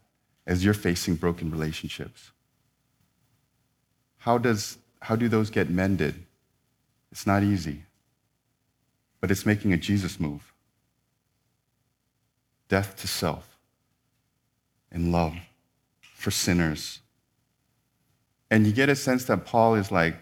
as 0.47 0.65
you're 0.65 0.73
facing 0.73 1.15
broken 1.15 1.51
relationships. 1.51 2.31
How, 4.17 4.37
does, 4.37 4.77
how 5.01 5.15
do 5.15 5.27
those 5.27 5.49
get 5.49 5.69
mended? 5.69 6.25
It's 7.11 7.27
not 7.27 7.43
easy, 7.43 7.83
but 9.19 9.29
it's 9.29 9.45
making 9.45 9.73
a 9.73 9.77
Jesus 9.77 10.19
move 10.19 10.53
death 12.69 12.95
to 12.97 13.07
self 13.07 13.57
and 14.91 15.11
love 15.11 15.35
for 16.01 16.31
sinners. 16.31 16.99
And 18.51 18.65
you 18.65 18.73
get 18.73 18.89
a 18.89 18.95
sense 18.95 19.25
that 19.25 19.45
Paul 19.45 19.75
is 19.75 19.91
like, 19.91 20.15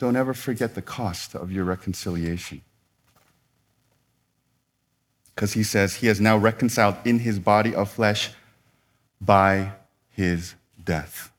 don't 0.00 0.16
ever 0.16 0.32
forget 0.32 0.74
the 0.74 0.82
cost 0.82 1.34
of 1.34 1.52
your 1.52 1.64
reconciliation. 1.64 2.62
Because 5.34 5.52
he 5.52 5.62
says 5.62 5.96
he 5.96 6.06
has 6.06 6.18
now 6.18 6.38
reconciled 6.38 6.96
in 7.04 7.18
his 7.18 7.38
body 7.38 7.74
of 7.74 7.90
flesh 7.90 8.30
by 9.20 9.72
his 10.08 10.54
death. 10.82 11.30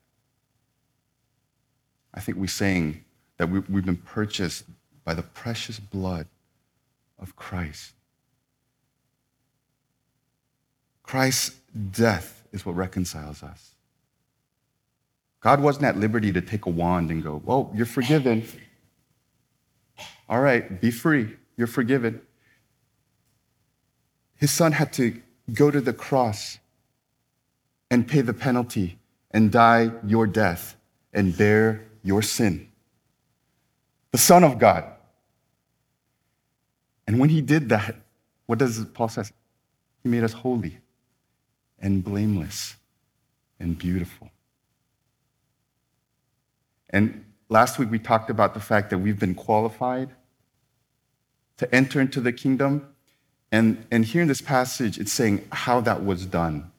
I 2.14 2.20
think 2.20 2.38
we're 2.38 2.48
saying 2.48 3.04
that 3.38 3.50
we, 3.50 3.60
we've 3.62 3.86
been 3.86 3.98
purchased 3.98 4.64
by 5.04 5.16
the 5.16 5.24
precious 5.24 5.80
blood 5.80 6.28
of 7.18 7.36
Christ. 7.36 7.94
Christ's 11.02 11.58
death 11.92 12.44
is 12.52 12.64
what 12.64 12.76
reconciles 12.76 13.42
us. 13.42 13.71
God 15.42 15.62
wasn't 15.62 15.86
at 15.86 15.98
liberty 15.98 16.32
to 16.32 16.42
take 16.42 16.66
a 16.66 16.70
wand 16.70 17.12
and 17.12 17.24
go, 17.24 17.42
Well, 17.44 17.72
you're 17.76 17.86
forgiven. 17.86 18.46
All 20.30 20.40
right, 20.40 20.80
be 20.80 20.92
free. 20.92 21.36
You're 21.58 21.68
forgiven. 21.68 22.22
His 24.36 24.52
son 24.52 24.72
had 24.72 24.94
to 24.94 25.22
go 25.54 25.70
to 25.70 25.82
the 25.82 25.94
cross 25.94 26.58
and 27.90 28.08
pay 28.08 28.22
the 28.22 28.34
penalty 28.34 28.98
and 29.32 29.52
die 29.52 29.92
your 30.06 30.26
death 30.26 30.78
and 31.14 31.38
bear 31.38 31.86
your 32.04 32.22
sin 32.22 32.72
the 34.12 34.18
Son 34.18 34.44
of 34.44 34.60
God. 34.60 34.86
And 37.08 37.20
when 37.20 37.30
he 37.30 37.42
did 37.42 37.70
that, 37.70 37.96
what 38.46 38.60
does 38.60 38.84
Paul 38.94 39.10
say? 39.10 39.24
He 40.04 40.10
made 40.10 40.24
us 40.24 40.34
holy 40.34 40.78
and 41.80 42.04
blameless 42.04 42.76
and 43.60 43.78
beautiful. 43.78 44.30
And 46.92 47.26
last 47.50 47.80
week 47.80 47.90
we 47.90 48.00
talked 48.00 48.30
about 48.30 48.54
the 48.54 48.60
fact 48.60 48.90
that 48.90 49.00
we've 49.00 49.20
been 49.20 49.36
qualified 49.36 50.10
to 51.58 51.74
enter 51.74 52.00
into 52.02 52.22
the 52.22 52.34
kingdom. 52.34 52.88
And, 53.52 53.86
and 53.92 54.06
here 54.06 54.22
in 54.22 54.28
this 54.28 54.42
passage, 54.42 54.98
it's 54.98 55.12
saying 55.12 55.48
how 55.52 55.82
that 55.82 56.04
was 56.04 56.26
done 56.26 56.72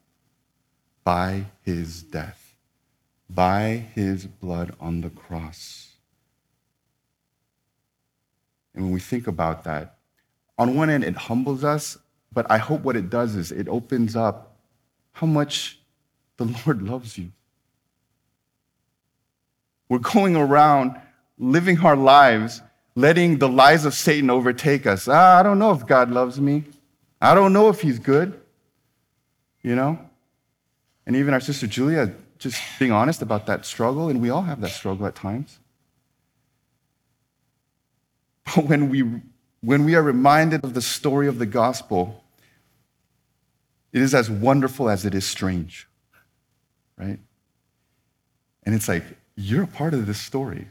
by 1.04 1.46
his 1.62 2.02
death, 2.02 2.54
by 3.28 3.86
his 3.94 4.26
blood 4.26 4.74
on 4.80 5.00
the 5.00 5.10
cross. 5.10 5.88
And 8.74 8.84
when 8.84 8.92
we 8.92 9.00
think 9.00 9.26
about 9.26 9.64
that, 9.64 9.98
on 10.58 10.76
one 10.76 10.90
end, 10.90 11.04
it 11.04 11.16
humbles 11.16 11.64
us, 11.64 11.98
but 12.32 12.50
I 12.50 12.58
hope 12.58 12.82
what 12.82 12.96
it 12.96 13.10
does 13.10 13.34
is 13.34 13.52
it 13.52 13.68
opens 13.68 14.16
up 14.16 14.56
how 15.12 15.26
much 15.26 15.78
the 16.36 16.44
Lord 16.66 16.82
loves 16.82 17.18
you. 17.18 17.32
We're 19.92 19.98
going 19.98 20.36
around 20.36 20.98
living 21.36 21.78
our 21.80 21.96
lives, 21.96 22.62
letting 22.94 23.36
the 23.36 23.48
lies 23.50 23.84
of 23.84 23.92
Satan 23.92 24.30
overtake 24.30 24.86
us. 24.86 25.06
Ah, 25.06 25.38
I 25.38 25.42
don't 25.42 25.58
know 25.58 25.70
if 25.72 25.86
God 25.86 26.10
loves 26.10 26.40
me. 26.40 26.64
I 27.20 27.34
don't 27.34 27.52
know 27.52 27.68
if 27.68 27.82
he's 27.82 27.98
good. 27.98 28.40
You 29.60 29.76
know? 29.76 29.98
And 31.04 31.14
even 31.14 31.34
our 31.34 31.40
sister 31.40 31.66
Julia 31.66 32.14
just 32.38 32.58
being 32.78 32.90
honest 32.90 33.20
about 33.20 33.44
that 33.48 33.66
struggle, 33.66 34.08
and 34.08 34.22
we 34.22 34.30
all 34.30 34.40
have 34.40 34.62
that 34.62 34.70
struggle 34.70 35.04
at 35.04 35.14
times. 35.14 35.58
But 38.46 38.64
when 38.64 38.88
we, 38.88 39.04
when 39.60 39.84
we 39.84 39.94
are 39.94 40.02
reminded 40.02 40.64
of 40.64 40.72
the 40.72 40.80
story 40.80 41.28
of 41.28 41.38
the 41.38 41.44
gospel, 41.44 42.24
it 43.92 44.00
is 44.00 44.14
as 44.14 44.30
wonderful 44.30 44.88
as 44.88 45.04
it 45.04 45.14
is 45.14 45.26
strange, 45.26 45.86
right? 46.96 47.18
And 48.62 48.74
it's 48.74 48.88
like, 48.88 49.04
you're 49.42 49.64
a 49.64 49.68
part 49.68 49.94
of 49.94 50.06
this 50.06 50.20
story. 50.20 50.68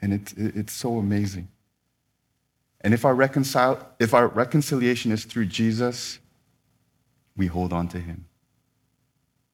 And 0.00 0.12
it, 0.12 0.32
it, 0.36 0.56
it's 0.56 0.72
so 0.72 0.98
amazing. 0.98 1.48
And 2.80 2.94
if 2.94 3.04
our, 3.04 3.14
reconcile, 3.14 3.88
if 3.98 4.14
our 4.14 4.28
reconciliation 4.28 5.10
is 5.10 5.24
through 5.24 5.46
Jesus, 5.46 6.18
we 7.36 7.46
hold 7.46 7.72
on 7.72 7.88
to 7.88 7.98
him. 7.98 8.26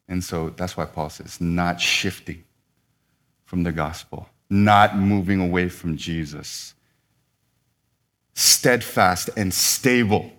And 0.08 0.22
so 0.22 0.50
that's 0.50 0.76
why 0.76 0.84
Paul 0.84 1.08
says, 1.08 1.40
not 1.40 1.80
shifting 1.80 2.44
from 3.44 3.62
the 3.62 3.72
gospel, 3.72 4.28
not 4.50 4.96
moving 4.96 5.40
away 5.40 5.68
from 5.68 5.96
Jesus, 5.96 6.74
steadfast 8.34 9.30
and 9.36 9.52
stable 9.54 10.30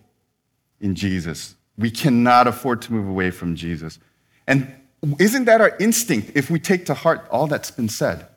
in 0.79 0.93
Jesus. 0.93 1.55
We 1.77 1.89
cannot 1.89 2.47
afford 2.47 2.81
to 2.83 2.93
move 2.93 3.07
away 3.07 3.31
from 3.31 3.55
Jesus. 3.55 3.97
And 4.45 4.71
isn't 5.19 5.45
that 5.45 5.61
our 5.61 5.75
instinct 5.79 6.31
if 6.35 6.49
we 6.49 6.59
take 6.59 6.85
to 6.85 6.93
heart 6.93 7.27
all 7.29 7.47
that's 7.47 7.71
been 7.71 7.89
said? 7.89 8.27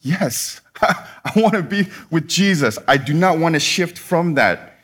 Yes, 0.00 0.60
I 0.82 1.32
want 1.36 1.54
to 1.54 1.62
be 1.62 1.86
with 2.10 2.26
Jesus. 2.26 2.78
I 2.88 2.96
do 2.96 3.12
not 3.12 3.38
want 3.38 3.54
to 3.54 3.60
shift 3.60 3.98
from 3.98 4.34
that. 4.34 4.78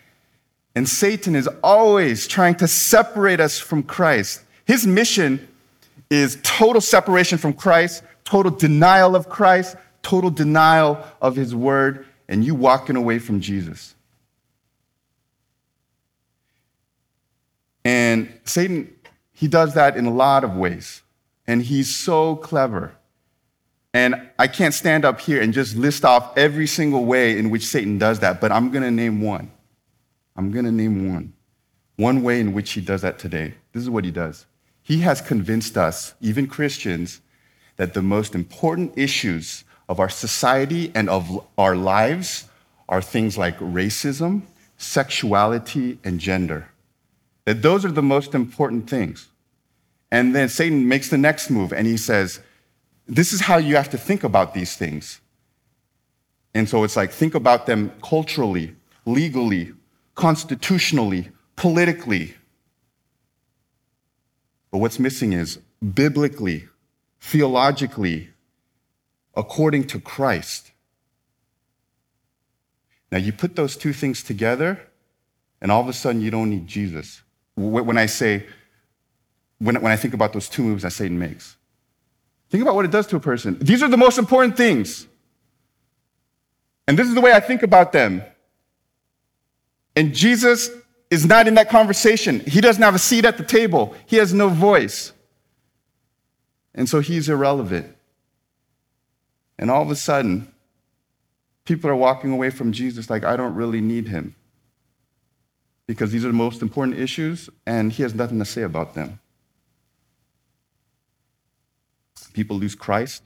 And 0.74 0.86
Satan 0.86 1.34
is 1.34 1.48
always 1.62 2.26
trying 2.28 2.56
to 2.56 2.68
separate 2.68 3.40
us 3.40 3.58
from 3.58 3.82
Christ. 3.82 4.42
His 4.66 4.86
mission 4.86 5.48
is 6.10 6.38
total 6.42 6.82
separation 6.82 7.38
from 7.38 7.54
Christ, 7.54 8.02
total 8.24 8.52
denial 8.52 9.16
of 9.16 9.28
Christ, 9.28 9.76
total 10.02 10.30
denial 10.30 11.02
of 11.22 11.34
his 11.34 11.54
word, 11.54 12.06
and 12.28 12.44
you 12.44 12.54
walking 12.54 12.96
away 12.96 13.18
from 13.18 13.40
Jesus. 13.40 13.94
And 17.84 18.32
Satan, 18.44 18.92
he 19.36 19.48
does 19.48 19.74
that 19.74 19.98
in 19.98 20.06
a 20.06 20.10
lot 20.10 20.44
of 20.44 20.56
ways. 20.56 21.02
And 21.46 21.62
he's 21.62 21.94
so 21.94 22.36
clever. 22.36 22.96
And 23.92 24.30
I 24.38 24.46
can't 24.46 24.72
stand 24.72 25.04
up 25.04 25.20
here 25.20 25.42
and 25.42 25.52
just 25.52 25.76
list 25.76 26.06
off 26.06 26.36
every 26.38 26.66
single 26.66 27.04
way 27.04 27.38
in 27.38 27.50
which 27.50 27.66
Satan 27.66 27.98
does 27.98 28.20
that, 28.20 28.40
but 28.40 28.50
I'm 28.50 28.70
going 28.70 28.82
to 28.82 28.90
name 28.90 29.20
one. 29.20 29.50
I'm 30.36 30.50
going 30.52 30.64
to 30.64 30.72
name 30.72 31.12
one. 31.12 31.34
One 31.96 32.22
way 32.22 32.40
in 32.40 32.54
which 32.54 32.72
he 32.72 32.80
does 32.80 33.02
that 33.02 33.18
today. 33.18 33.52
This 33.72 33.82
is 33.82 33.90
what 33.90 34.06
he 34.06 34.10
does. 34.10 34.46
He 34.82 35.00
has 35.00 35.20
convinced 35.20 35.76
us, 35.76 36.14
even 36.22 36.46
Christians, 36.46 37.20
that 37.76 37.92
the 37.92 38.02
most 38.02 38.34
important 38.34 38.94
issues 38.96 39.64
of 39.86 40.00
our 40.00 40.08
society 40.08 40.90
and 40.94 41.10
of 41.10 41.46
our 41.58 41.76
lives 41.76 42.48
are 42.88 43.02
things 43.02 43.36
like 43.36 43.58
racism, 43.58 44.44
sexuality, 44.78 45.98
and 46.04 46.20
gender. 46.20 46.70
That 47.46 47.62
those 47.62 47.84
are 47.84 47.92
the 47.92 48.02
most 48.02 48.34
important 48.34 48.90
things. 48.90 49.28
And 50.10 50.34
then 50.34 50.48
Satan 50.48 50.86
makes 50.86 51.08
the 51.08 51.18
next 51.18 51.48
move 51.48 51.72
and 51.72 51.86
he 51.86 51.96
says, 51.96 52.40
this 53.06 53.32
is 53.32 53.40
how 53.40 53.56
you 53.56 53.76
have 53.76 53.90
to 53.90 53.98
think 53.98 54.24
about 54.24 54.52
these 54.52 54.76
things. 54.76 55.20
And 56.54 56.68
so 56.68 56.84
it's 56.84 56.96
like 56.96 57.12
think 57.12 57.34
about 57.34 57.66
them 57.66 57.92
culturally, 58.02 58.74
legally, 59.04 59.72
constitutionally, 60.14 61.30
politically. 61.54 62.34
But 64.70 64.78
what's 64.78 64.98
missing 64.98 65.32
is 65.32 65.58
biblically, 65.94 66.68
theologically, 67.20 68.30
according 69.36 69.86
to 69.88 70.00
Christ. 70.00 70.72
Now, 73.12 73.18
you 73.18 73.32
put 73.32 73.54
those 73.54 73.76
two 73.76 73.92
things 73.92 74.22
together, 74.22 74.88
and 75.60 75.70
all 75.70 75.80
of 75.80 75.88
a 75.88 75.92
sudden 75.92 76.20
you 76.20 76.30
don't 76.30 76.50
need 76.50 76.66
Jesus. 76.66 77.22
When 77.56 77.98
I 77.98 78.06
say, 78.06 78.46
when, 79.58 79.80
when 79.80 79.90
I 79.90 79.96
think 79.96 80.14
about 80.14 80.32
those 80.32 80.48
two 80.48 80.62
moves 80.62 80.82
that 80.82 80.92
Satan 80.92 81.18
makes, 81.18 81.56
Think 82.48 82.62
about 82.62 82.74
what 82.74 82.84
it 82.84 82.90
does 82.90 83.06
to 83.08 83.16
a 83.16 83.20
person. 83.20 83.58
These 83.60 83.82
are 83.82 83.88
the 83.88 83.96
most 83.96 84.18
important 84.18 84.56
things. 84.56 85.06
And 86.86 86.98
this 86.98 87.08
is 87.08 87.14
the 87.14 87.20
way 87.20 87.32
I 87.32 87.40
think 87.40 87.62
about 87.62 87.92
them. 87.92 88.22
And 89.96 90.14
Jesus 90.14 90.70
is 91.10 91.26
not 91.26 91.48
in 91.48 91.54
that 91.54 91.68
conversation. 91.68 92.40
He 92.40 92.60
doesn't 92.60 92.82
have 92.82 92.94
a 92.94 92.98
seat 92.98 93.24
at 93.24 93.38
the 93.38 93.44
table, 93.44 93.94
he 94.06 94.16
has 94.16 94.32
no 94.32 94.48
voice. 94.48 95.12
And 96.74 96.88
so 96.88 97.00
he's 97.00 97.28
irrelevant. 97.28 97.96
And 99.58 99.70
all 99.70 99.82
of 99.82 99.90
a 99.90 99.96
sudden, 99.96 100.52
people 101.64 101.88
are 101.88 101.96
walking 101.96 102.32
away 102.32 102.50
from 102.50 102.70
Jesus 102.72 103.08
like, 103.08 103.24
I 103.24 103.34
don't 103.34 103.54
really 103.54 103.80
need 103.80 104.08
him. 104.08 104.34
Because 105.86 106.10
these 106.10 106.24
are 106.24 106.28
the 106.28 106.34
most 106.34 106.62
important 106.62 106.98
issues, 106.98 107.48
and 107.64 107.92
he 107.92 108.02
has 108.02 108.14
nothing 108.14 108.38
to 108.38 108.44
say 108.44 108.62
about 108.62 108.94
them. 108.94 109.20
People 112.32 112.58
lose 112.58 112.74
Christ, 112.74 113.22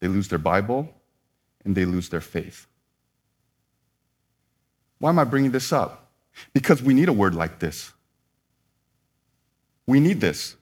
they 0.00 0.08
lose 0.08 0.28
their 0.28 0.38
Bible, 0.38 0.88
and 1.64 1.74
they 1.74 1.84
lose 1.84 2.08
their 2.08 2.20
faith. 2.20 2.66
Why 4.98 5.10
am 5.10 5.18
I 5.18 5.24
bringing 5.24 5.50
this 5.50 5.72
up? 5.72 6.10
Because 6.52 6.82
we 6.82 6.94
need 6.94 7.08
a 7.08 7.12
word 7.12 7.34
like 7.34 7.58
this. 7.58 7.92
We 9.86 10.00
need 10.00 10.20
this. 10.20 10.56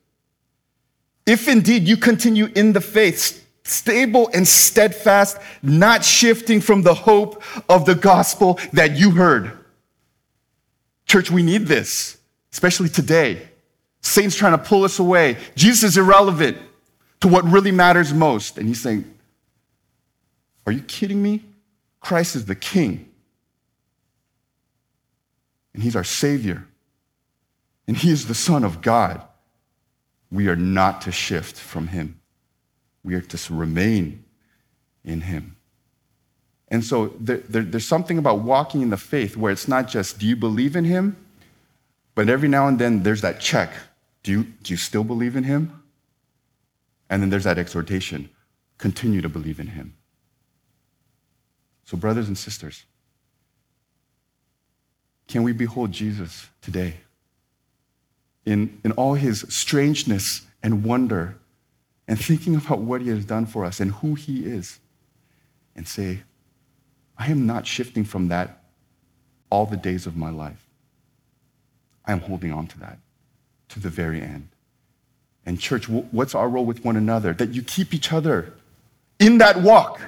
If 1.26 1.46
indeed 1.46 1.86
you 1.86 1.96
continue 1.96 2.46
in 2.56 2.72
the 2.72 2.80
faith, 2.80 3.46
stable 3.62 4.30
and 4.34 4.48
steadfast, 4.48 5.38
not 5.62 6.04
shifting 6.04 6.60
from 6.60 6.82
the 6.82 6.94
hope 6.94 7.42
of 7.68 7.84
the 7.84 7.94
gospel 7.94 8.58
that 8.72 8.96
you 8.96 9.12
heard. 9.12 9.59
Church, 11.10 11.28
we 11.28 11.42
need 11.42 11.66
this, 11.66 12.18
especially 12.52 12.88
today. 12.88 13.48
Satan's 14.00 14.36
trying 14.36 14.52
to 14.52 14.58
pull 14.58 14.84
us 14.84 15.00
away. 15.00 15.38
Jesus 15.56 15.82
is 15.82 15.96
irrelevant 15.98 16.56
to 17.18 17.26
what 17.26 17.44
really 17.46 17.72
matters 17.72 18.14
most. 18.14 18.58
And 18.58 18.68
he's 18.68 18.80
saying, 18.80 19.12
Are 20.66 20.72
you 20.72 20.82
kidding 20.82 21.20
me? 21.20 21.42
Christ 21.98 22.36
is 22.36 22.44
the 22.44 22.54
King. 22.54 23.08
And 25.74 25.82
he's 25.82 25.96
our 25.96 26.04
Savior. 26.04 26.64
And 27.88 27.96
he 27.96 28.12
is 28.12 28.28
the 28.28 28.34
Son 28.36 28.62
of 28.62 28.80
God. 28.80 29.20
We 30.30 30.46
are 30.46 30.54
not 30.54 31.00
to 31.02 31.10
shift 31.10 31.56
from 31.56 31.88
him, 31.88 32.20
we 33.02 33.16
are 33.16 33.20
to 33.20 33.52
remain 33.52 34.24
in 35.04 35.22
him. 35.22 35.56
And 36.70 36.84
so 36.84 37.08
there, 37.18 37.38
there, 37.38 37.62
there's 37.62 37.86
something 37.86 38.18
about 38.18 38.40
walking 38.40 38.80
in 38.80 38.90
the 38.90 38.96
faith 38.96 39.36
where 39.36 39.50
it's 39.50 39.66
not 39.66 39.88
just, 39.88 40.18
do 40.18 40.26
you 40.26 40.36
believe 40.36 40.76
in 40.76 40.84
him? 40.84 41.16
But 42.14 42.28
every 42.28 42.48
now 42.48 42.68
and 42.68 42.78
then 42.78 43.02
there's 43.02 43.22
that 43.22 43.40
check. 43.40 43.72
Do 44.22 44.30
you, 44.30 44.44
do 44.62 44.72
you 44.72 44.76
still 44.76 45.04
believe 45.04 45.36
in 45.36 45.44
him? 45.44 45.82
And 47.08 47.22
then 47.22 47.30
there's 47.30 47.44
that 47.44 47.58
exhortation 47.58 48.30
continue 48.78 49.20
to 49.20 49.28
believe 49.28 49.58
in 49.58 49.68
him. 49.68 49.94
So, 51.84 51.96
brothers 51.96 52.28
and 52.28 52.38
sisters, 52.38 52.84
can 55.26 55.42
we 55.42 55.52
behold 55.52 55.92
Jesus 55.92 56.48
today 56.62 56.94
in, 58.46 58.80
in 58.84 58.92
all 58.92 59.14
his 59.14 59.44
strangeness 59.48 60.42
and 60.62 60.84
wonder 60.84 61.36
and 62.06 62.18
thinking 62.18 62.54
about 62.56 62.78
what 62.78 63.00
he 63.00 63.08
has 63.08 63.24
done 63.24 63.46
for 63.46 63.64
us 63.64 63.80
and 63.80 63.92
who 63.92 64.14
he 64.14 64.44
is 64.44 64.78
and 65.74 65.86
say, 65.86 66.22
I 67.20 67.26
am 67.26 67.46
not 67.46 67.66
shifting 67.66 68.04
from 68.04 68.28
that 68.28 68.62
all 69.50 69.66
the 69.66 69.76
days 69.76 70.06
of 70.06 70.16
my 70.16 70.30
life. 70.30 70.66
I 72.06 72.12
am 72.12 72.20
holding 72.20 72.50
on 72.50 72.66
to 72.68 72.78
that 72.80 72.98
to 73.68 73.78
the 73.78 73.90
very 73.90 74.22
end. 74.22 74.48
And, 75.44 75.60
church, 75.60 75.86
what's 75.86 76.34
our 76.34 76.48
role 76.48 76.64
with 76.64 76.82
one 76.82 76.96
another? 76.96 77.34
That 77.34 77.50
you 77.50 77.62
keep 77.62 77.92
each 77.92 78.10
other 78.10 78.54
in 79.18 79.38
that 79.38 79.60
walk. 79.60 80.00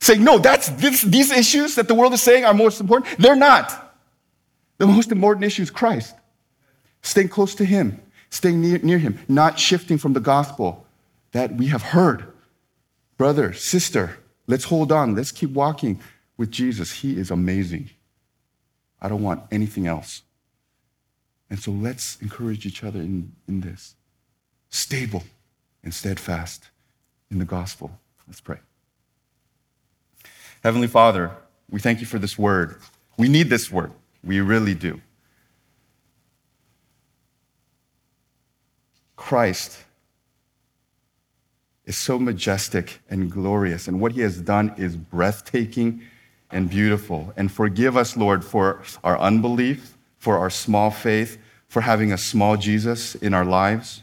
Saying, 0.00 0.22
no, 0.22 0.36
that's 0.38 0.68
this, 0.68 1.00
these 1.00 1.30
issues 1.30 1.76
that 1.76 1.88
the 1.88 1.94
world 1.94 2.12
is 2.12 2.22
saying 2.22 2.44
are 2.44 2.52
most 2.52 2.78
important. 2.78 3.18
They're 3.18 3.34
not. 3.34 3.94
The 4.76 4.86
most 4.86 5.10
important 5.10 5.44
issue 5.46 5.62
is 5.62 5.70
Christ. 5.70 6.14
Staying 7.00 7.30
close 7.30 7.54
to 7.54 7.64
Him, 7.64 8.00
staying 8.28 8.60
near, 8.60 8.78
near 8.78 8.98
Him, 8.98 9.18
not 9.28 9.58
shifting 9.58 9.96
from 9.96 10.12
the 10.12 10.20
gospel 10.20 10.86
that 11.32 11.54
we 11.54 11.68
have 11.68 11.82
heard. 11.82 12.26
Brother, 13.16 13.54
sister, 13.54 14.18
Let's 14.46 14.64
hold 14.64 14.92
on. 14.92 15.14
Let's 15.14 15.32
keep 15.32 15.50
walking 15.50 16.00
with 16.36 16.50
Jesus. 16.50 16.92
He 16.92 17.18
is 17.18 17.30
amazing. 17.30 17.90
I 19.00 19.08
don't 19.08 19.22
want 19.22 19.42
anything 19.50 19.86
else. 19.86 20.22
And 21.50 21.58
so 21.58 21.70
let's 21.70 22.20
encourage 22.20 22.66
each 22.66 22.82
other 22.82 23.00
in, 23.00 23.32
in 23.46 23.60
this 23.60 23.94
stable 24.68 25.24
and 25.84 25.94
steadfast 25.94 26.70
in 27.30 27.38
the 27.38 27.44
gospel. 27.44 27.98
Let's 28.26 28.40
pray. 28.40 28.58
Heavenly 30.62 30.88
Father, 30.88 31.30
we 31.70 31.80
thank 31.80 32.00
you 32.00 32.06
for 32.06 32.18
this 32.18 32.38
word. 32.38 32.80
We 33.16 33.28
need 33.28 33.48
this 33.48 33.70
word. 33.70 33.92
We 34.24 34.40
really 34.40 34.74
do. 34.74 35.00
Christ 39.14 39.78
is 41.86 41.96
so 41.96 42.18
majestic 42.18 43.00
and 43.08 43.30
glorious, 43.30 43.88
and 43.88 44.00
what 44.00 44.12
he 44.12 44.20
has 44.20 44.40
done 44.40 44.74
is 44.76 44.96
breathtaking 44.96 46.02
and 46.50 46.68
beautiful. 46.68 47.32
And 47.36 47.50
forgive 47.50 47.96
us, 47.96 48.16
Lord, 48.16 48.44
for 48.44 48.82
our 49.02 49.18
unbelief, 49.18 49.96
for 50.18 50.36
our 50.38 50.50
small 50.50 50.90
faith, 50.90 51.38
for 51.68 51.80
having 51.82 52.12
a 52.12 52.18
small 52.18 52.56
Jesus 52.56 53.14
in 53.14 53.34
our 53.34 53.44
lives. 53.44 54.02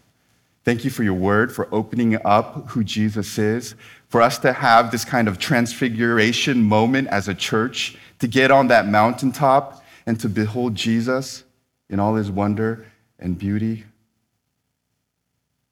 Thank 0.64 0.86
you 0.86 0.90
for 0.90 1.04
your 1.04 1.14
word, 1.14 1.54
for 1.54 1.68
opening 1.74 2.18
up 2.26 2.70
who 2.70 2.84
Jesus 2.86 3.38
is, 3.38 3.76
for 4.08 4.22
us 4.22 4.38
to 4.40 4.54
have 4.54 4.92
this 4.92 5.04
kind 5.04 5.28
of 5.28 5.38
transfiguration 5.38 6.64
moment 6.64 7.10
as 7.10 7.28
a 7.28 7.34
church, 7.34 7.98
to 8.20 8.28
get 8.28 8.52
on 8.52 8.68
that 8.68 8.88
mountaintop 8.88 9.84
and 10.06 10.20
to 10.22 10.30
behold 10.30 10.76
Jesus 10.76 11.44
in 11.90 12.00
all 12.00 12.16
his 12.16 12.32
wonder 12.32 12.86
and 13.20 13.38
beauty. 13.38 13.84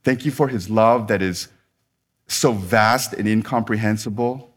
Thank 0.04 0.26
you 0.26 0.32
for 0.32 0.50
his 0.50 0.70
love 0.70 1.08
that 1.08 1.22
is 1.22 1.48
so 2.34 2.54
vast 2.54 3.14
and 3.14 3.28
incomprehensible. 3.28 4.50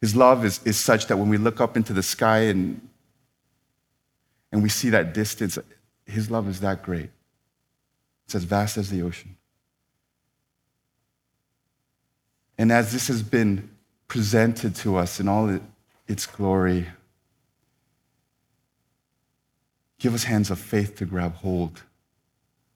His 0.00 0.14
love 0.14 0.44
is, 0.44 0.60
is 0.64 0.78
such 0.78 1.06
that 1.06 1.16
when 1.16 1.28
we 1.28 1.38
look 1.38 1.60
up 1.60 1.76
into 1.76 1.92
the 1.92 2.02
sky 2.02 2.40
and, 2.40 2.86
and 4.52 4.62
we 4.62 4.68
see 4.68 4.90
that 4.90 5.14
distance, 5.14 5.58
his 6.06 6.30
love 6.30 6.48
is 6.48 6.60
that 6.60 6.82
great. 6.82 7.10
It's 8.26 8.34
as 8.34 8.44
vast 8.44 8.76
as 8.76 8.90
the 8.90 9.02
ocean. 9.02 9.36
And 12.58 12.72
as 12.72 12.92
this 12.92 13.08
has 13.08 13.22
been 13.22 13.70
presented 14.08 14.74
to 14.76 14.96
us 14.96 15.20
in 15.20 15.28
all 15.28 15.60
its 16.06 16.26
glory, 16.26 16.88
give 19.98 20.14
us 20.14 20.24
hands 20.24 20.50
of 20.50 20.58
faith 20.58 20.96
to 20.96 21.06
grab 21.06 21.36
hold 21.36 21.82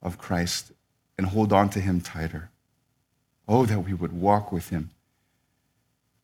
of 0.01 0.19
Christ 0.19 0.73
and 1.19 1.27
hold 1.27 1.53
on 1.53 1.69
to 1.71 1.81
him 1.81 2.01
tighter. 2.01 2.51
Oh, 3.55 3.67
that 3.67 3.81
we 3.81 3.93
would 3.93 4.15
walk 4.15 4.51
with 4.51 4.71
him 4.71 4.93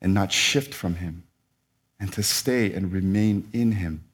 and 0.01 0.15
not 0.15 0.33
shift 0.33 0.73
from 0.73 0.95
him 0.95 1.25
and 2.01 2.11
to 2.15 2.23
stay 2.23 2.73
and 2.73 2.91
remain 2.91 3.47
in 3.53 3.73
him. 3.73 4.05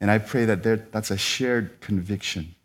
And 0.00 0.10
I 0.10 0.18
pray 0.18 0.44
that 0.44 0.64
there, 0.64 0.84
that's 0.90 1.12
a 1.12 1.16
shared 1.16 1.80
conviction 1.80 2.56